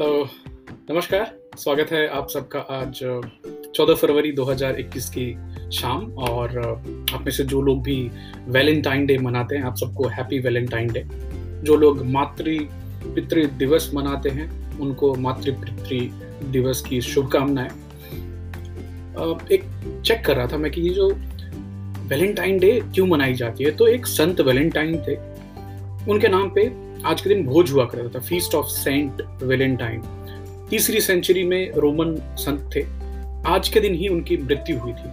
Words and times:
Hello, 0.00 0.28
नमस्कार, 0.90 1.32
स्वागत 1.58 1.90
है 1.92 2.06
आप 2.08 2.28
सबका 2.28 2.58
आज 2.58 3.00
14 3.74 3.94
फरवरी 3.94 4.30
2021 4.32 5.08
की 5.08 5.26
शाम, 5.70 6.04
और 6.12 6.58
आप 7.14 7.24
में 7.24 7.30
से 7.30 7.44
जो 7.44 7.60
लोग 7.62 7.82
भी 7.82 8.10
वैलेंटाइन 8.48 9.04
डे 9.06 9.18
मनाते 9.18 9.56
हैं, 9.56 9.64
आप 9.64 9.76
सबको 9.76 10.08
हैप्पी 10.08 10.38
वैलेंटाइन 10.38 10.88
डे। 10.92 11.04
जो 11.64 11.76
लोग 11.76 12.04
मातृ 12.06 12.58
पितृ 13.14 13.46
दिवस 13.58 13.90
मनाते 13.94 14.30
हैं, 14.30 14.78
उनको 14.78 15.14
मातृ 15.14 15.52
पितृ 15.52 16.00
दिवस 16.50 16.82
की 16.88 17.00
शुभकामनाएँ। 17.00 17.70
एक 19.52 19.64
चेक 20.06 20.24
कर 20.24 20.36
रहा 20.36 20.46
था 20.46 20.56
मैं 20.56 20.72
कि 20.72 20.80
ये 20.80 20.94
जो 20.94 21.10
वैलेंटाइन 22.08 22.58
डे 22.58 22.78
क्यों 22.94 23.06
मनाई 23.06 23.34
जाती 23.34 23.64
है 23.64 23.70
तो 23.70 23.88
एक 23.88 24.06
संत 24.08 24.40
वैलेंटाइन 24.40 25.02
थे, 25.08 25.16
उनके 26.10 26.28
नाम 26.28 26.50
पे 26.50 26.89
आज 27.06 27.20
के 27.20 27.28
दिन 27.28 27.44
भोज 27.46 27.70
हुआ 27.70 27.84
करता 27.84 28.08
था 28.14 28.22
फीस्ट 28.22 28.54
ऑफ़ 28.54 28.66
सेंट 28.66 29.22
वेलेंटाइन 29.42 30.02
तीसरी 30.70 31.00
सेंचुरी 31.00 31.42
में 31.44 31.72
रोमन 31.72 32.14
संत 32.38 32.70
थे। 32.74 32.82
आज 33.48 33.68
के 33.68 33.80
दिन 33.80 33.94
ही 33.94 34.08
उनकी 34.08 34.36
मृत्यु 34.36 34.78
हुई 34.78 34.92
थी। 34.92 35.08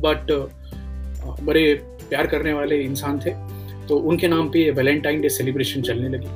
बट 0.00 0.30
बड़े 1.44 1.74
प्यार 2.08 2.26
करने 2.26 2.52
वाले 2.52 2.80
इंसान 2.82 3.18
थे 3.20 3.32
तो 3.86 3.96
उनके 4.08 4.28
नाम 4.28 4.48
पे 4.48 4.70
वैलेंटाइन 4.70 5.20
डे 5.20 5.28
सेलिब्रेशन 5.28 5.82
चलने 5.82 6.08
लगी। 6.08 6.26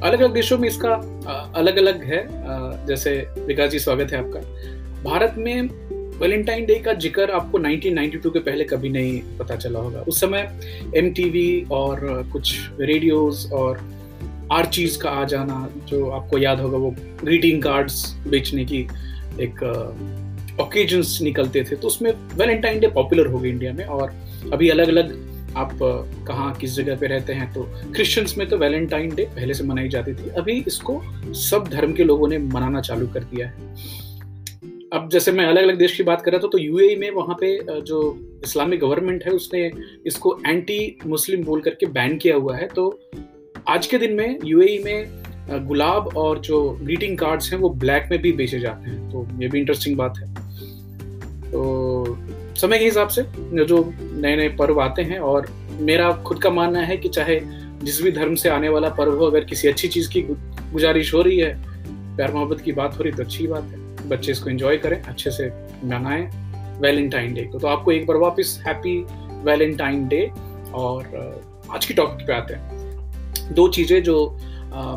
अलग 0.00 0.20
अलग 0.20 0.34
देशों 0.34 0.58
में 0.58 0.68
इसका 0.68 0.94
अलग 1.56 1.76
अलग 1.76 2.04
है। 2.04 2.26
जैसे 2.86 3.14
विकास 3.38 3.70
जी 3.70 3.78
स्वागत 3.78 4.12
है 4.12 4.18
आपका। 4.18 4.40
भारत 5.02 5.34
में 5.38 5.68
वैलेंटाइन 6.20 6.64
डे 6.66 6.74
का 6.74 6.92
ज़िक्र 6.94 7.30
आपको 7.30 7.58
1992 7.58 8.30
के 8.32 8.38
पहले 8.40 8.64
कभी 8.64 8.88
नहीं 8.88 9.20
पता 9.38 9.56
चला 9.56 9.80
होगा। 9.80 10.00
उस 10.00 10.20
समय 10.20 10.48
एमटीवी 10.96 11.64
और 11.72 12.28
कुछ 12.32 12.54
रेडियोज 12.80 13.50
और 13.52 13.80
आर 14.52 14.66
चीज़ 14.66 14.98
का 14.98 15.10
आ 15.10 15.24
जाना 15.24 15.68
जो 15.88 16.08
आपको 16.10 16.38
याद 16.38 16.60
होगा, 16.60 16.78
वो 16.78 16.94
ग्रीटिंग 17.22 17.62
कार्ड्स 17.62 18.14
बेचने 18.28 18.64
की 18.64 18.80
एक 19.40 20.56
ओकेजन्स 20.60 21.20
निकलते 21.22 21.64
थे। 21.64 21.76
तो 21.76 21.88
उसमें 21.88 22.10
वैलेंटाइन 22.36 22.80
डे 22.80 22.88
पॉपुलर 22.92 23.26
हो 23.26 23.38
गई 23.38 23.50
इंडिया 23.50 23.72
में 23.72 23.84
और 23.86 24.12
अभी 24.52 24.68
अलग 24.68 24.88
अलग 24.88 25.32
आप 25.56 25.78
कहाँ, 26.28 26.54
किस 26.54 26.74
जगह 26.74 26.96
पे 26.96 27.06
रहते 27.06 27.32
हैं 27.32 27.52
तो 27.52 27.62
क्रिश्चियंस 27.94 28.36
में 28.38 28.48
तो 28.48 28.56
वैलेंटाइन 28.58 29.14
डे 29.14 29.24
पहले 29.26 29.54
से 29.54 29.64
मनाई 29.64 29.88
जाती 29.88 30.14
थी। 30.14 30.30
अभी 30.38 30.62
इसको 30.66 31.00
सब 31.40 31.68
धर्म 31.72 31.92
के 31.92 32.04
लोगों 32.04 32.28
ने 32.28 32.38
मनाना 32.38 32.80
चालू 32.80 33.06
कर 33.06 33.24
दिया 33.24 33.46
है। 33.46 34.03
अब 34.94 35.08
जैसे 35.12 35.32
मैं 35.32 35.44
अलग 35.44 35.62
अलग 35.62 35.78
देश 35.78 35.96
की 35.96 36.02
बात 36.02 36.20
कर 36.22 36.32
रहा 36.32 36.40
था 36.40 36.48
तो 36.48 36.58
यूएई 36.58 36.96
में 36.96 37.10
वहाँ 37.10 37.36
पे 37.40 37.80
जो 37.82 38.00
इस्लामिक 38.44 38.80
गवर्नमेंट 38.80 39.24
है, 39.24 39.30
उसने 39.32 39.70
इसको 40.06 40.38
एंटी 40.46 40.96
मुस्लिम 41.06 41.42
बोल 41.44 41.60
करके 41.60 41.86
बैन 41.86 42.16
किया 42.18 42.36
हुआ 42.36 42.56
है। 42.56 42.66
तो 42.66 43.00
आज 43.68 43.86
के 43.86 43.98
दिन 43.98 44.12
में 44.12 44.38
यूएई 44.44 44.78
में 44.84 45.66
गुलाब 45.66 46.16
और 46.16 46.38
जो 46.40 46.60
ग्रीटिंग 46.82 47.18
कार्ड्स 47.18 47.52
हैं, 47.52 47.58
वो 47.60 47.70
ब्लैक 47.70 48.08
में 48.10 48.20
भी 48.22 48.32
बेचे 48.32 48.60
जाते 48.60 48.90
हैं। 48.90 49.10
तो 49.10 49.26
ये 49.42 49.48
भी 49.48 49.58
इंटरेस्टिंग 49.60 49.96
बात 49.96 50.18
है। 50.18 50.32
तो 51.50 52.16
समय 52.56 52.78
के 52.78 52.84
हिसाब 52.84 53.08
से 53.08 53.22
जो 53.64 53.84
नए 54.00 54.36
नए 54.36 54.48
पर्व 54.56 54.80
आते 54.80 55.02
हैं 55.02 55.18
और 55.20 55.48
मेरा 55.80 56.12
खुद 56.26 56.42
का 56.42 56.50
मानना 56.50 56.80
है 56.82 56.96
कि 56.96 57.08
चाहे 57.08 57.40
जिस 57.82 58.02
भी 58.02 58.12
धर्म 58.12 58.34
से 58.34 58.48
आने 58.48 58.68
वाला 58.68 58.88
पर्व 58.88 59.18
हो, 59.18 59.26
अगर 59.26 59.44
किसी 59.44 59.68
अच्छी 59.68 59.88
चीज़ 59.88 60.10
की 60.10 60.22
गुजारिश 60.22 61.14
हो 61.14 61.22
रही 61.22 61.38
है, 61.38 61.54
प्यार 62.16 62.32
मोहब्बत 62.32 62.60
की 62.60 62.72
बात 62.72 62.98
हो 62.98 63.04
रही 63.04 63.12
तो 63.12 63.22
अच्छी 63.22 63.46
बात 63.46 63.64
है। 63.64 63.82
बच्चे 64.06 64.32
इसको 64.32 64.50
एंजॉय 64.50 64.76
करें, 64.76 65.00
अच्छे 65.02 65.30
से 65.30 65.48
मनाएँ 65.84 66.26
वैलेंटाइन 66.80 67.34
डे 67.34 67.42
को। 67.42 67.58
तो 67.58 67.66
आपको 67.66 67.92
एक 67.92 68.06
बार 68.06 68.16
वापस 68.16 68.62
हैप्पी 68.66 68.98
वैलेंटाइन 69.44 70.06
डे 70.08 70.30
और 70.74 71.06
आज 71.70 71.86
की 71.86 71.94
टॉपिक 71.94 72.26
पे 72.26 72.32
आते 72.32 72.54
हैं। 72.54 73.54
दो 73.54 73.68
चीज़ें 73.68 74.02
जो 74.02 74.16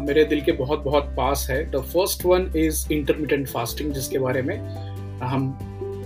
मेरे 0.01 0.23
दिल 0.25 0.41
के 0.41 0.51
बहुत 0.53 0.83
बहुत 0.83 1.13
पास 1.17 1.47
है। 1.49 1.63
The 1.71 1.81
first 1.85 2.25
one 2.25 2.51
is 2.55 2.85
intermittent 2.93 3.47
fasting 3.47 3.91
जिसके 3.93 4.19
बारे 4.19 4.41
में 4.41 4.57
हम 5.23 5.57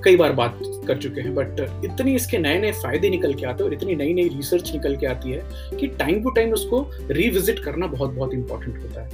कई 0.06 0.16
बार 0.18 0.32
बात 0.34 0.60
कर 0.88 0.98
चुके 0.98 1.22
हैं। 1.22 1.34
बट 1.36 1.60
इतनी 1.86 2.16
इसके 2.16 2.38
नए 2.38 2.60
नए 2.60 2.72
फ़ायदे 2.72 3.10
निकल 3.10 3.34
के 3.34 3.46
आते 3.46 3.64
हैं 3.64 3.70
और 3.70 3.74
इतनी 3.74 3.96
नई 3.96 4.14
नई 4.14 4.28
रिसर्च 4.28 4.72
निकल 4.74 4.96
के 4.96 5.06
आती 5.06 5.32
है 5.32 5.78
कि 5.80 5.88
टाइम 6.00 6.22
टू 6.24 6.30
टाइम 6.30 6.54
उसको 6.54 6.86
रिविजिट 7.12 7.60
करना 7.60 7.88
बहुत 7.88 8.14
बहुत 8.14 8.34
इंपॉर्टेंट 8.34 8.78
होता 8.78 9.02
है। 9.02 9.10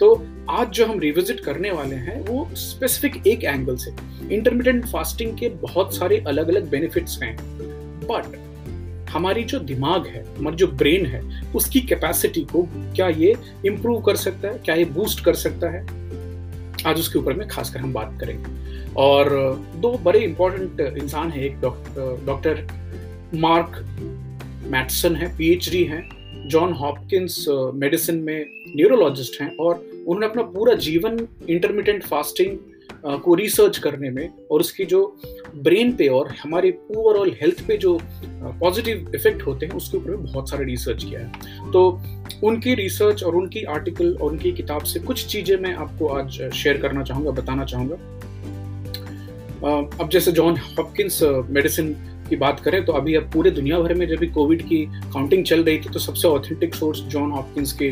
तो 0.00 0.26
आज 0.50 0.68
जो 0.68 0.86
हम 0.86 0.98
रिविजिट 0.98 1.40
करने 1.40 1.70
वाले 1.70 1.96
हैं, 1.96 2.20
वो 2.26 2.48
स्पेसिफिक 2.52 3.26
एक 3.26 3.44
एंगल 3.44 3.76
से। 3.76 3.90
इंटरमीडियंट 4.34 4.86
फास्टिंग 4.86 5.36
के 5.38 5.48
बहुत 5.48 5.94
सारे 5.96 6.24
अलग 6.26 6.48
अलग 6.48 6.70
बेनिफिट्स 6.70 7.22
हैं। 7.22 7.36
बट 8.02 8.38
हमारी 9.10 9.44
जो 9.44 9.58
दिमाग 9.58 10.06
है, 10.06 10.24
हमारी 10.38 10.56
जो 10.56 10.66
ब्रेन 10.66 11.06
है, 11.06 11.20
उसकी 11.52 11.80
कैपेसिटी 11.80 12.40
को 12.40 12.62
क्या 12.96 13.08
ये 13.08 13.34
इम्प्रूव 13.66 14.00
कर 14.00 14.16
सकता 14.16 14.48
है, 14.48 14.58
क्या 14.58 14.74
ये 14.74 14.84
बूस्ट 14.84 15.24
कर 15.24 15.34
सकता 15.34 15.70
है? 15.70 15.82
आज 16.86 16.98
उसके 16.98 17.18
ऊपर 17.18 17.32
में 17.32 17.46
खासकर 17.48 17.80
हम 17.80 17.92
बात 17.92 18.16
करेंगे। 18.20 18.94
और 18.96 19.28
दो 19.76 19.92
बड़े 19.98 20.20
इंपॉर्टेंट 20.20 20.80
इंसान 20.80 21.30
हैं, 21.30 21.42
एक 21.42 21.60
डॉक्टर 22.26 22.66
मार्क 23.34 23.84
मैटसन 24.66 25.16
है 25.16 25.36
पीएचडी 25.36 25.84
हैं 25.84 26.02
जॉन 26.48 26.72
हॉपकिंस 26.72 27.44
मेडिसिन 27.74 28.16
में 28.16 28.46
न्यूरोलॉजिस्ट 28.76 29.40
हैं 29.42 29.56
और 29.56 29.89
उन्होंने 30.00 30.26
अपना 30.26 30.42
पूरा 30.52 30.74
जीवन 30.86 31.26
इंटरमीडियंट 31.48 32.04
फास्टिंग 32.04 32.58
को 33.24 33.34
रिसर्च 33.34 33.78
करने 33.78 34.10
में 34.10 34.28
और 34.50 34.60
उसकी 34.60 34.84
जो 34.84 35.00
ब्रेन 35.56 35.92
पे 35.96 36.08
और 36.08 36.28
हमारे 36.42 36.70
ओवरऑल 36.96 37.30
हेल्थ 37.40 37.66
पे 37.68 37.76
जो 37.76 37.98
पॉजिटिव 38.60 39.12
इफ़ेक्ट 39.14 39.42
होते 39.46 39.66
हैं, 39.66 39.72
उसके 39.72 39.96
ऊपर 39.98 40.16
बहुत 40.16 40.50
सारा 40.50 40.64
रिसर्च 40.64 41.04
किया 41.04 41.20
है। 41.20 41.70
तो 41.72 42.00
उनकी 42.44 42.74
रिसर्च 42.74 43.22
और 43.24 43.36
उनकी 43.36 43.62
आर्टिकल 43.74 44.14
और 44.14 44.30
उनकी 44.32 44.52
किताब 44.52 44.82
से 44.82 45.00
कुछ 45.00 45.26
चीज़ें 45.26 45.56
मैं 45.56 45.74
आपको 45.76 46.08
आज 46.08 46.40
शेयर 46.52 46.78
करना 46.78 47.02
चाहूँगा, 47.02 47.30
बताना 47.30 47.64
चाहूँगा। 47.64 47.96
अब 50.00 50.08
जैसे 50.12 50.32
जॉन 50.32 50.56
हॉपकिंस 50.58 51.18
मेडिसिन 51.22 51.94
की 52.30 52.36
बात 52.36 52.60
करें 52.60 52.84
तो 52.84 52.92
अभी 52.92 53.14
अब 53.14 53.30
पूरे 53.32 53.50
दुनिया 53.50 53.78
भर 53.80 53.94
में 53.94 54.06
जब 54.08 54.16
भी 54.16 54.26
कोविड 54.28 54.62
की 54.62 54.84
काउंटिंग 55.12 55.44
चल 55.44 55.64
रही 55.64 55.78
थी 55.78 55.92
तो 55.92 55.98
सबसे 55.98 56.28
ऑथेंटिक 56.28 56.74
सोर्स 56.74 57.00
जॉन 57.08 57.30
हॉपकिंस 57.32 57.72
के 57.82 57.90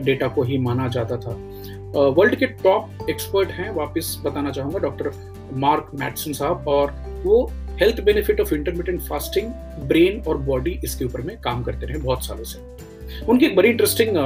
डेटा 0.00 0.28
को 0.28 0.42
ही 0.42 0.58
माना 0.58 0.88
जाता 0.88 1.16
था। 1.16 1.34
वर्ल्ड 2.16 2.34
के 2.34 2.46
टॉप 2.46 3.08
एक्सपर्ट 3.10 3.50
हैं, 3.50 3.70
वापस 3.74 4.16
बताना 4.24 4.50
चाहूँगा 4.50 4.78
डॉक्टर 4.78 5.10
मार्क 5.56 5.90
मैटसन 6.00 6.32
साहब, 6.32 6.68
और 6.68 6.92
वो 7.24 7.50
health 7.80 8.00
benefit 8.04 8.40
of 8.40 8.54
intermittent 8.54 9.00
fasting 9.00 9.48
brain 9.88 10.22
और 10.28 10.36
बॉडी 10.38 10.78
इसके 10.84 11.04
ऊपर 11.04 11.20
में 11.20 11.36
काम 11.40 11.62
करते 11.62 11.86
रहे 11.86 11.98
बहुत 11.98 12.24
सालों 12.26 12.44
से। 12.44 13.24
उनकी 13.26 13.46
एक 13.46 13.56
बड़ी 13.56 13.68
इंटरेस्टिंग 13.68 14.16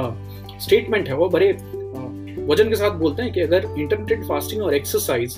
स्टेटमेंट 0.61 1.07
है, 1.07 1.15
वो 1.15 1.29
बड़े 1.29 1.51
वज़न 2.47 2.69
के 2.69 2.75
साथ 2.75 2.97
बोलते 2.99 3.23
हैं 3.23 3.31
कि 3.33 3.41
अगर 3.41 3.67
इंटरमीडियंट 3.77 4.25
फास्टिंग 4.25 4.61
और 4.63 4.73
एक्सरसाइज 4.75 5.37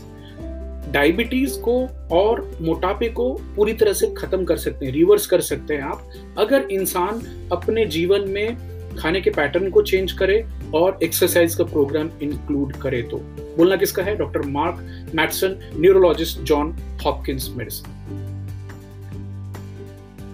डायबिटीज़ 0.92 1.60
को 1.60 1.88
और 2.12 2.58
मोटापे 2.62 3.10
को 3.10 3.34
पूरी 3.56 3.74
तरह 3.74 3.94
से 3.94 4.08
खत्म 4.18 4.46
कर 4.46 4.58
सकते 4.58 4.86
हैं 4.86 4.94
रिवर्स 4.94 5.28
कर 5.28 5.42
सकते 5.42 5.74
हैं 5.74 5.82
आप। 5.82 6.10
अगर 6.38 6.68
इंसान 6.72 7.22
अपने 7.52 7.86
जीवन 7.86 8.30
में 8.30 8.58
खाने 8.96 9.22
के 9.22 9.30
पैटर्न 9.30 9.70
को 9.70 9.82
चेंज 9.82 10.12
करे 10.12 10.46
और 10.74 11.00
एक्सरसाइज 11.04 11.56
का 11.56 11.64
प्रोग्राम 11.64 12.10
इंक्लूड 12.22 12.74
करे 12.74 13.02
तो। 13.02 13.18
बोलना 13.58 13.76
किसका 13.76 14.04
है? 14.04 14.16
Doctor 14.16 14.42
Mark 14.42 15.06
Mattson 15.16 15.72
neurologist 15.76 16.40
John 16.40 16.78
Hopkins 17.06 17.54
medicine 17.56 17.98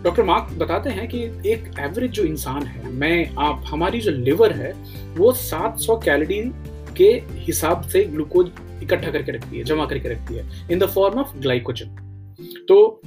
doctor 0.04 0.24
Mark 0.24 0.54
बताते 0.58 0.90
हैं 0.90 1.08
कि 1.08 1.24
एक 1.24 1.72
एवरेज 1.80 2.12
जो 2.12 2.24
इंसान 2.24 2.64
है, 2.64 2.92
मैं, 2.92 3.30
आप, 3.38 3.64
हमारी 3.66 4.00
जो 4.00 4.12
लिवर 4.12 4.52
है, 4.52 4.76
वो 5.18 5.34
700 5.34 5.98
कैलोरी 5.98 6.52
के 6.98 7.24
हिसाब 7.32 7.82
से 7.82 8.04
ग्लूकोज 8.04 8.52
इकट्ठा 8.84 9.12
करके 9.12 9.32
रखती 9.32 9.58
है, 9.58 9.64
जमा 9.64 9.86
करके 9.86 10.10
रखती 10.10 10.36
है 10.36 10.70
in 10.72 10.80
the 10.80 10.90
form 10.90 11.20
of 11.20 11.38
glycogen 11.38 11.96
तो 12.68 13.02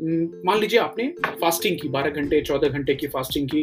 मान 0.00 0.58
लीजिए 0.60 0.78
आपने 0.80 1.04
फास्टिंग 1.40 1.76
की 1.78 1.88
12 1.88 2.10
घंटे 2.10 2.40
14 2.42 2.68
घंटे 2.68 2.94
की 2.94 3.06
फास्टिंग 3.06 3.48
की 3.48 3.62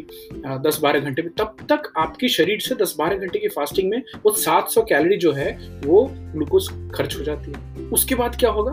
10-12 0.63 0.99
घंटे 0.99 1.21
में, 1.21 1.31
तब 1.31 1.55
तक 1.69 1.91
आपके 1.97 2.27
शरीर 2.29 2.59
से 2.59 2.75
10-12 2.75 3.17
घंटे 3.17 3.39
की 3.39 3.47
फास्टिंग 3.47 3.89
में 3.89 4.01
वो 4.25 4.31
700 4.33 4.81
कैलोरी 4.81 5.17
जो 5.17 5.31
है, 5.31 5.51
वो 5.85 6.03
ग्लूकोज 6.33 6.67
खर्च 6.95 7.15
हो 7.17 7.23
जाती 7.23 7.51
है। 7.51 7.87
उसके 7.89 8.15
बाद 8.15 8.35
क्या 8.35 8.49
होगा? 8.49 8.71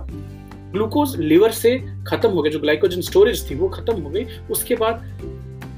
ग्लूकोज 0.72 1.16
लिवर 1.20 1.50
से 1.52 1.78
खत्म 2.08 2.28
हो 2.28 2.42
गया, 2.42 2.52
जो 2.52 2.60
ग्लाइकोजन 2.60 3.00
स्टोरेज 3.00 3.50
थी, 3.50 3.54
वो 3.54 3.68
खत्म 3.68 4.00
हो 4.02 4.10
गई, 4.10 4.24
उसके 4.50 4.74
बाद 4.74 5.04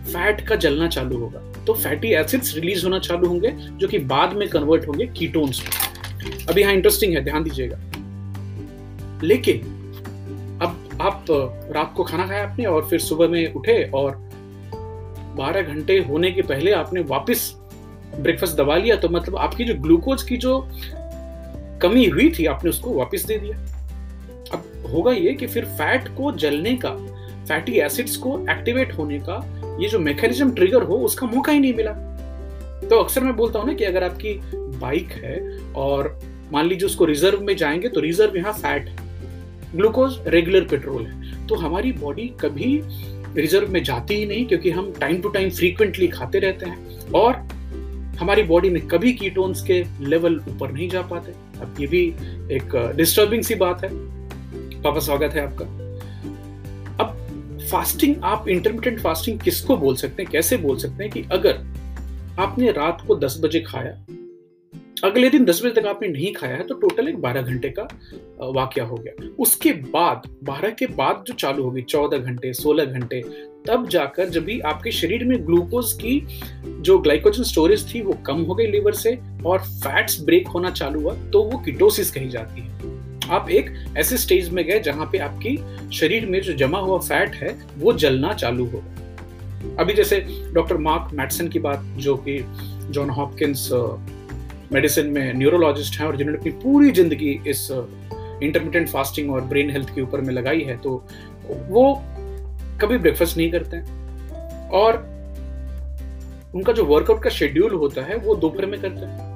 फैट 0.06 0.46
का 0.48 0.56
जलना 0.56 0.88
चालू 0.88 1.18
होगा। 1.18 1.40
तो 1.64 1.74
फैटी 1.74 2.12
एसिड्स 2.14 2.54
रिलीज़ 2.54 2.84
होना 2.84 2.98
चालू 3.00 3.28
होंगे, 3.28 3.50
जो 3.50 3.88
कि 3.88 3.98
बाद 3.98 4.36
में 4.36 4.48
कन्वर्ट 4.48 4.88
होंगे 4.88 5.06
कीटोन्स 5.18 5.62
में। 5.62 5.93
अभी 6.48 6.60
यहाँ 6.60 6.72
इंटरेस्टिंग 6.72 7.14
है, 7.14 7.24
ध्यान 7.24 7.44
दीजिएगा। 7.44 7.76
लेकिन, 9.22 9.58
अब 10.62 10.98
आप 11.00 11.24
रात 11.70 11.92
को 11.96 12.04
खाना 12.04 12.26
खाया 12.26 12.48
आपने 12.50 12.64
और 12.64 12.86
फिर 12.88 13.00
सुबह 13.00 13.28
में 13.28 13.52
उठे 13.52 13.82
और 13.94 14.16
12 15.36 15.62
घंटे 15.62 15.98
होने 15.98 16.30
के 16.30 16.42
पहले 16.42 16.72
आपने 16.72 17.00
वापस 17.00 17.54
ब्रेकफास्ट 18.20 18.56
दबा 18.56 18.76
लिया 18.76 18.96
तो 18.96 19.08
मतलब 19.08 19.36
आपकी 19.36 19.64
जो 19.64 19.74
ग्लूकोज 19.74 20.22
की 20.22 20.36
जो 20.36 20.68
कमी 21.82 22.06
हुई 22.06 22.30
थी, 22.38 22.46
आपने 22.46 22.70
उसको 22.70 22.92
वापस 22.92 23.24
दे 23.24 23.38
दिया। 23.38 23.56
अब 24.52 24.90
होगा 24.92 25.12
ये 25.12 25.32
कि 25.34 25.46
फिर 25.46 25.64
फैट 25.64 26.08
को 26.08 26.32
जलने 26.32 26.78
का 26.84 26.90
फैटी 27.48 27.72
एसिड्स 27.72 28.16
को 28.16 28.38
एक्टिवेट 28.50 28.92
होने 28.98 29.18
का 29.18 29.36
ये 29.80 29.88
जो 29.88 29.98
मैकेनिज्म 29.98 30.50
ट्रिगर 30.50 30.82
हो, 30.82 30.94
उसका 30.94 31.26
मौका 31.26 31.52
ही 31.52 31.58
नहीं 31.58 31.74
मिला। 31.74 31.92
तो 32.88 32.96
अक्सर 32.96 33.20
मैं 33.20 33.36
बोलता 33.36 33.58
हूँ 33.58 33.66
ना 33.68 33.74
कि 33.74 33.84
अगर 33.84 34.04
आपकी 34.04 34.40
बाइक 34.84 35.12
है 35.12 35.58
और 35.72 36.18
मान 36.52 36.66
लीजिए 36.66 36.86
उसको 36.86 37.04
रिज़र्व 37.04 37.40
में 37.40 37.56
जाएँगे 37.56 37.88
तो 37.88 38.00
रिज़र्व 38.00 38.36
यहाँ 38.36 38.52
फैट 38.52 38.88
है। 38.88 38.96
ग्लूकोज 39.76 40.16
रेगुलर 40.26 40.64
पेट्रोल 40.64 41.06
है। 41.06 41.46
तो 41.46 41.54
हमारी 41.54 41.92
बॉडी 41.92 42.30
कभी 42.40 42.80
रिज़र्व 43.36 43.70
में 43.70 43.82
जाती 43.84 44.14
ही 44.14 44.26
नहीं, 44.26 44.46
क्योंकि 44.46 44.70
हम 44.70 44.92
टाइम 45.00 45.20
टू 45.20 45.28
टाइम 45.28 45.50
फ्रीक्वेंटली 45.50 46.08
खाते 46.08 46.38
रहते 46.38 46.66
हैं 46.66 47.10
और 47.12 47.34
हमारी 48.20 48.42
बॉडी 48.42 48.70
में 48.70 48.86
कभी 48.86 49.12
कीटोन्स 49.12 49.62
के 49.62 49.84
लेवल 50.00 50.40
ऊपर 50.48 50.72
नहीं 50.72 50.88
जा 50.88 51.02
पाते। 51.02 51.32
अब 51.60 51.76
ये 51.80 51.86
भी 51.86 52.02
एक 52.52 52.92
डिस्टर्बिंग 52.96 53.42
सी 53.42 53.54
बात 53.54 53.84
है। 53.84 53.90
पापा, 54.82 55.00
स्वागत 55.00 55.34
है 55.34 55.40
आपका। 55.40 55.64
अब 57.04 57.16
फास्टिंग 57.72 58.16
आप 58.24 58.48
इंटरमीडियंट 58.48 59.00
फास्टिंग 59.00 59.40
किसको 59.40 59.76
बोल 59.76 59.96
सकते 59.96 60.22
हैं? 60.22 60.30
कैसे 60.32 60.56
बोल 60.56 60.76
सकते 60.76 61.04
हैं 61.04 61.12
कि 61.12 61.24
अगर 61.32 61.54
आपने 62.38 62.70
रात 62.70 63.02
को 63.06 63.16
10 63.16 63.40
बजे 63.40 63.60
खाया 63.60 63.92
अगले 65.04 65.28
दिन 65.30 65.44
दस 65.44 65.60
बजे 65.64 65.80
तक 65.80 65.86
आपने 65.86 66.08
नहीं 66.08 66.32
खाया 66.32 66.56
है 66.56 66.62
तो 66.66 66.74
टोटल 66.74 67.08
एक 67.08 67.16
बारह 67.20 67.42
घंटे 67.42 67.68
का 67.68 67.82
वाक्य 68.50 68.80
हो 68.80 68.96
गया। 68.96 69.26
उसके 69.38 69.72
बाद, 69.72 70.22
बारह 70.44 70.70
के 70.70 70.86
बाद 70.86 71.24
जो 71.26 71.34
चालू 71.34 71.62
होगी, 71.62 71.82
चौदह 71.82 72.18
घंटे, 72.18 72.52
सोलह 72.52 72.84
घंटे, 72.84 73.20
तब 73.66 73.86
जाकर 73.88 74.28
जब 74.28 74.44
भी 74.44 74.58
आपके 74.60 74.90
शरीर 74.90 75.24
में 75.24 75.36
ग्लूकोज 75.46 75.92
की 75.92 76.20
जो 76.80 76.98
ग्लाइकोजन 76.98 77.42
स्टोरेज 77.42 77.94
थी, 77.94 78.00
वो 78.00 78.12
कम 78.26 78.40
हो 78.42 78.54
गई 78.54 78.66
लीवर 78.66 78.94
से 78.94 79.18
और 79.46 79.58
फैट्स 79.58 80.20
ब्रेक 80.22 80.48
होना 80.48 80.70
चालू 80.70 81.00
हुआ 81.00 81.14
तो 81.32 81.42
वो 81.42 81.58
किटोसिस 81.58 82.10
कही 82.10 82.28
जाती 82.28 82.60
है। 82.60 83.30
आप 83.30 83.50
एक 83.50 83.70
ऐसे 83.98 84.16
स्टेज 84.16 84.48
में 84.50 84.64
गए 84.64 84.80
जहाँ 84.80 85.08
पे 85.12 85.18
आपकी 85.18 85.56
शरीर 85.92 86.26
में 86.26 86.40
जो 86.42 86.52
जमा 86.54 86.78
हुआ 86.78 86.98
फैट 86.98 87.34
है, 87.34 87.56
वो 87.78 87.92
जलना 87.92 88.32
चालू 88.34 88.66
हो। 88.66 88.82
अभी 89.78 89.94
जैसे 89.94 90.24
डॉक्टर 90.52 90.76
मार्क 90.78 91.14
मैटसन 91.14 91.48
की 91.48 91.58
बात, 91.58 91.84
जो 91.98 92.16
कि 92.28 92.38
जॉन 92.90 93.10
हॉपकिंस 93.10 93.68
मेडिसिन 94.74 95.06
में 95.10 95.32
न्यूरोलॉजिस्ट 95.34 95.98
हैं 96.00 96.06
और 96.06 96.16
जिन्होंने 96.16 96.38
अपनी 96.38 96.52
पूरी 96.62 96.90
ज़िंदगी 96.92 97.30
इस 97.46 97.68
इंटरमीडियंट 97.70 98.88
फास्टिंग 98.88 99.30
और 99.30 99.40
ब्रेन 99.44 99.70
हेल्थ 99.70 99.94
के 99.94 100.02
ऊपर 100.02 100.20
में 100.20 100.32
लगाई 100.34 100.60
है 100.62 100.76
तो 100.78 101.02
वो 101.70 101.92
कभी 102.80 102.98
ब्रेकफास्ट 102.98 103.36
नहीं 103.36 103.50
करते 103.50 103.76
हैं। 103.76 104.70
और 104.72 104.96
उनका 106.54 106.72
जो 106.72 106.84
वर्कआउट 106.84 107.22
का 107.22 107.30
शेड्यूल 107.30 107.72
होता 107.74 108.02
है, 108.02 108.16
वो 108.16 108.34
दोपहर 108.36 108.66
में 108.66 108.80
करते 108.80 109.06
हैं। 109.06 109.32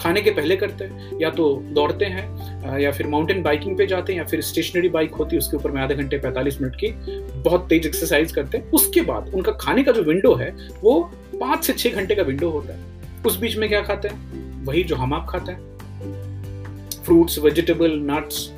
खाने 0.00 0.20
के 0.22 0.30
पहले 0.30 0.56
करते 0.56 0.84
हैं, 0.84 1.18
या 1.20 1.30
तो 1.30 1.44
दौड़ते 1.72 2.04
हैं 2.04 2.78
या 2.80 2.90
फिर 2.92 3.06
माउंटेन 3.06 3.42
बाइकिंग 3.42 3.76
पे 3.78 3.86
जाते 3.86 4.12
हैं, 4.12 4.18
या 4.20 4.26
फिर 4.26 4.40
स्टेशनरी 4.42 4.88
बाइक 4.88 5.14
होती 5.14 5.36
है, 5.36 5.38
उसके 5.38 5.56
ऊपर 5.56 5.70
में 5.70 5.80
आधे 5.82 5.94
घंटे 5.94 6.18
45 6.18 6.60
मिनट 6.60 6.76
की 6.76 6.90
बहुत 7.42 7.66
तेज 7.68 7.86
एक्सरसाइज 7.86 8.32
करते 8.32 8.58
हैं। 8.58 8.70
उसके 8.70 9.00
बाद 9.02 9.30
उनका 9.34 9.52
खाने 9.60 9.82
का 9.84 9.92
जो 9.92 10.02
विंडो 10.02 10.34
है, 10.34 10.50
वो 10.82 11.00
पाँच 11.40 11.64
से 11.64 11.72
छह 11.72 11.90
घंटे 11.90 12.14
का 12.14 12.22
विंडो 12.22 12.50
होता 12.50 12.74
है। 12.74 13.22
उस 13.26 13.38
बीच 13.40 13.56
में 13.56 13.68
क्या 13.68 13.82
खाते 13.82 14.08
हैं? 14.08 14.45
वही 14.66 14.82
जो 14.84 14.96
हम 14.96 15.14
आप 15.14 15.26
खाते 15.30 15.52
हैं। 15.52 17.02
Fruits 17.04 17.38
vegetable 17.38 17.98
nuts 18.04 18.48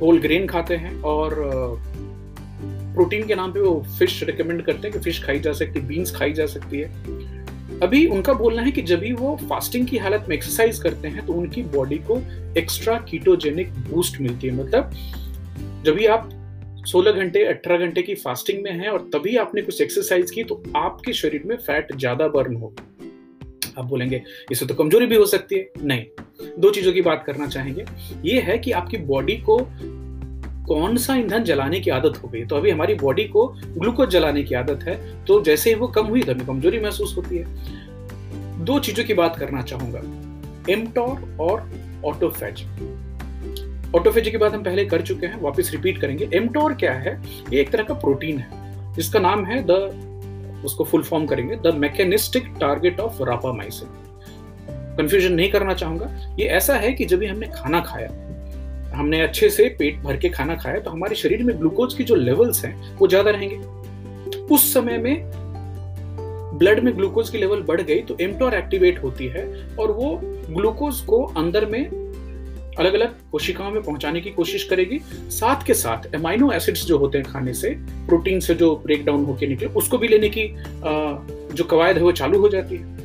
whole 0.00 0.18
grain 0.20 0.46
खाते 0.46 0.76
हैं 0.76 1.00
और 1.04 1.34
प्रोटीन 2.94 3.26
के 3.26 3.34
नाम 3.34 3.52
पे 3.52 3.60
वो 3.60 3.74
फ़िश 3.98 4.22
रिकमेंड 4.22 4.62
करते 4.62 4.88
हैं 4.88 4.92
कि 4.92 4.98
फ़िश 5.00 5.22
खाई 5.24 5.40
जा 5.40 5.52
सकती 5.52 5.80
है 5.80 5.86
बीन्स 5.86 6.14
खाई 6.16 6.32
जा 6.32 6.46
सकती 6.46 6.78
है। 6.78 7.80
अभी 7.82 8.06
उनका 8.08 8.32
बोलना 8.34 8.62
है 8.62 8.70
कि 8.70 8.82
जब 8.82 8.98
भी 9.00 9.12
वो 9.12 9.36
फास्टिंग 9.42 9.86
की 9.88 9.98
हालत 9.98 10.26
में 10.28 10.34
एक्सरसाइज 10.36 10.78
करते 10.78 11.08
हैं 11.08 11.26
तो 11.26 11.32
उनकी 11.32 11.62
बॉडी 11.72 11.98
को 12.10 12.20
एक्स्ट्रा 12.58 12.98
कीटोजेनिक 13.08 13.72
बूस्ट 13.90 14.20
मिलती 14.20 14.46
है। 14.46 14.54
मतलब 14.54 14.90
जब 15.84 15.94
भी 15.94 16.06
आप 16.06 16.28
16 16.88 17.12
घंटे 17.12 17.44
18 17.46 17.78
घंटे 17.78 18.02
की 18.02 18.14
फास्टिंग 18.16 18.62
में 18.62 18.70
हैं 18.72 18.88
और 18.88 19.08
तभी 19.14 19.36
आपने 19.36 19.62
कुछ 19.62 19.80
एक्सरसाइज 19.82 20.30
की 20.30 20.44
तो 20.44 20.62
आपके 20.76 21.12
शरीर 21.12 21.42
में 21.46 21.56
फैट 21.56 21.96
ज़्यादा 21.96 22.28
बर्न 22.28 22.56
होगा। 22.56 22.84
आप 23.78 23.84
बोलेंगे, 23.84 24.22
इससे 24.52 24.66
तो 24.66 24.74
कमज़ोरी 24.74 25.06
भी 25.06 25.16
हो 25.16 25.26
सकती 25.26 25.56
है। 25.56 25.68
नहीं, 25.78 26.04
दो 26.58 26.70
चीज़ों 26.70 26.92
की 26.92 27.02
बात 27.02 27.22
करना 27.26 27.46
चाहेंगे। 27.48 27.84
ये 28.24 28.40
है 28.40 28.58
कि 28.58 28.72
आपकी 28.72 28.96
बॉडी 28.98 29.36
को 29.40 29.58
कौन 30.68 30.96
सा 30.96 31.14
ईंधन 31.16 31.44
जलाने 31.44 31.80
की 31.80 31.90
आदत 31.90 32.18
हो 32.22 32.28
गई? 32.28 32.44
तो 32.44 32.56
अभी 32.56 32.70
हमारी 32.70 32.94
बॉडी 32.96 33.24
को 33.26 33.46
ग्लूकोज 33.68 34.08
जलाने 34.10 34.42
की 34.42 34.54
आदत 34.54 34.82
है 34.82 35.24
तो 35.24 35.40
जैसे 35.44 35.70
ही 35.70 35.76
वो 35.76 35.86
कम 35.88 36.06
हुई 36.06 36.22
तो 36.22 36.32
हमें 36.32 36.46
कमज़ोरी 36.46 36.80
महसूस 36.80 37.16
होती 37.16 37.36
है। 37.36 38.64
दो 38.64 38.78
चीज़ों 38.80 39.04
की 39.04 39.14
बात 39.14 39.38
करना 39.38 39.62
चाहूँगा 39.62 40.02
एमटोर 40.72 41.36
और 41.40 41.70
ऑटोफेज 42.04 42.62
ऑटोफेज 43.94 44.28
की 44.28 44.36
बात 44.36 44.54
हम 44.54 44.62
पहले 44.64 44.84
कर 44.84 45.02
चुके 45.02 45.26
हैं, 45.26 45.40
वापस 45.42 45.70
रिपीट 45.72 46.00
करेंगे। 46.00 46.28
एमटोर 46.34 46.74
क्या 46.74 46.92
है? 46.94 47.20
ये 47.52 47.60
एक 47.60 47.70
तरह 47.70 47.82
का 47.82 47.94
प्रोटीन 47.96 48.38
है, 48.38 48.94
जिसका 48.94 49.20
नाम 49.20 49.44
है 49.44 49.62
द 49.62 49.72
उसको 50.64 50.84
फुल 50.84 51.02
फॉर्म 51.02 51.26
करेंगे। 51.26 51.56
The 51.56 51.74
mechanistic 51.76 52.46
target 52.60 53.00
of 53.00 53.22
rapamycin 53.22 53.88
confusion 54.98 55.32
नहीं 55.32 55.50
करना 55.50 55.74
चाहूँगा। 55.74 56.10
ये 56.38 56.46
ऐसा 56.50 56.74
है 56.76 56.92
कि 56.92 57.04
जब 57.04 57.18
भी 57.18 57.26
हमने 57.26 57.46
खाना 57.48 57.80
खाया, 57.82 58.08
हमने 58.94 59.20
अच्छे 59.20 59.48
से 59.50 59.68
पेट 59.78 60.02
भर 60.02 60.16
के 60.16 60.28
खाना 60.28 60.54
खाया 60.56 60.80
तो 60.80 60.90
हमारे 60.90 61.14
शरीर 61.16 61.42
में 61.42 61.58
ग्लूकोज 61.58 61.94
की 61.94 62.04
जो 62.04 62.14
लेवल्स 62.14 62.64
हैं, 62.64 62.96
वो 62.96 63.08
ज़्यादा 63.08 63.30
रहेंगे। 63.30 64.44
उस 64.46 64.72
समय 64.74 64.98
में 64.98 65.30
ब्लड 66.54 66.80
में 66.80 66.94
ग्लूकोज 66.96 67.30
की 67.30 67.38
लेवल 67.38 67.62
बढ़ 67.62 67.80
गई 67.80 68.00
तो 68.00 68.16
एमटोर 68.20 68.54
एक्टिवेट 68.54 69.02
होती 69.02 69.26
है, 69.26 69.44
और 69.76 69.92
वो 69.92 70.18
ग्लूकोज 70.22 71.00
को 71.00 71.22
अंदर 71.36 71.66
में 71.66 72.01
अलग 72.78 72.94
अलग 72.94 73.16
कोशिकाओं 73.32 73.70
में 73.70 73.82
पहुँचाने 73.82 74.20
की 74.20 74.30
कोशिश 74.30 74.64
करेगी। 74.64 74.98
साथ 75.30 75.66
के 75.66 75.74
साथ 75.74 76.14
एमाइनो 76.14 76.50
एसिड्स 76.52 76.84
जो 76.86 76.98
होते 76.98 77.18
हैं 77.18 77.26
खाने 77.26 77.54
से 77.54 77.70
प्रोटीन 78.06 78.40
से 78.40 78.54
जो 78.54 78.74
ब्रेक 78.76 79.04
डाउन 79.04 79.24
होकर 79.24 79.48
निकले, 79.48 79.68
उसको 79.68 79.98
भी 79.98 80.08
लेने 80.08 80.28
की 80.28 80.48
जो 81.54 81.64
कवायद 81.64 81.96
है 81.96 82.02
वो 82.02 82.12
चालू 82.12 82.40
हो 82.40 82.48
जाती 82.48 82.76
है। 82.76 83.00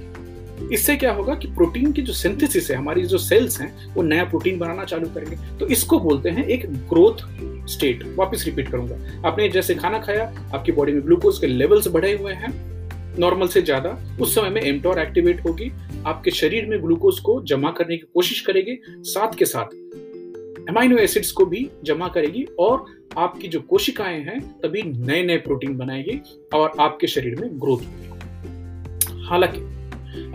इससे 0.74 0.96
क्या 0.96 1.12
होगा 1.14 1.34
कि 1.36 1.48
प्रोटीन 1.48 1.92
की 1.92 2.02
जो 2.02 2.14
सिंथेसिस 2.14 2.70
है, 2.72 2.78
हमारी 2.78 3.04
जो 3.04 3.18
सेल्स 3.18 3.60
हैं, 3.62 3.94
वो 3.94 4.04
नया 4.04 4.24
प्रोटीन 4.24 4.58
बनाना 4.60 4.84
चालू 4.84 5.08
करेंगे। 5.08 5.36
तो 5.58 5.68
इसको 5.68 6.00
बोलते 6.00 6.30
हैं 6.30 6.46
एक 6.46 6.66
ग्रोथ 6.90 7.22
स्टेट 7.70 8.04
वापस 8.16 8.44
रिपीट 8.46 8.70
करूँगा। 8.70 9.28
आपने 9.28 9.50
जैसे 9.50 9.76
खाना 9.76 10.00
खाया, 10.00 10.24
आपकी 10.56 10.72
बॉडी 10.72 10.92
में 10.92 11.06
ग्लूकोज 11.06 11.40
के 11.40 11.48
लेवल्स 11.48 11.88
बढ़े 11.88 12.14
हुए 12.18 12.34
हैं। 12.34 12.52
नॉर्मल 13.20 13.48
से 13.48 13.62
ज़्यादा, 13.62 14.18
उस 14.22 14.36
समय 14.36 14.50
में 14.50 14.62
एमटोर 14.62 15.00
एक्टिवेट 15.00 15.46
होगी। 15.46 15.72
आपके 16.06 16.32
शरीर 16.32 16.66
में 16.66 16.82
ग्लूकोज 16.84 17.20
को 17.20 17.42
जमा 17.44 17.72
करने 17.72 17.98
की 17.98 18.08
कोशिश 18.14 18.42
करेगी, 18.42 18.80
साथ 19.04 19.38
के 19.38 19.46
साथ 19.46 19.76
एमाइनो 20.70 20.98
एसिड्स 20.98 21.32
को 21.32 21.46
भी 21.46 21.70
जमा 21.84 22.08
करेगी 22.08 22.46
और 22.60 22.86
आपकी 23.18 23.48
जो 23.48 23.60
कोशिकाएँ 23.60 24.20
हैं, 24.22 24.40
तभी 24.60 24.82
नए 24.82 25.24
नए 25.24 25.38
प्रोटीन 25.38 25.78
बनाएगी 25.78 26.20
और 26.54 26.72
आपके 26.80 27.08
शरीर 27.08 27.36
में 27.42 27.50
ग्रोथ 27.54 27.78
होगी। 27.78 29.24
हालाँकि, 29.26 29.60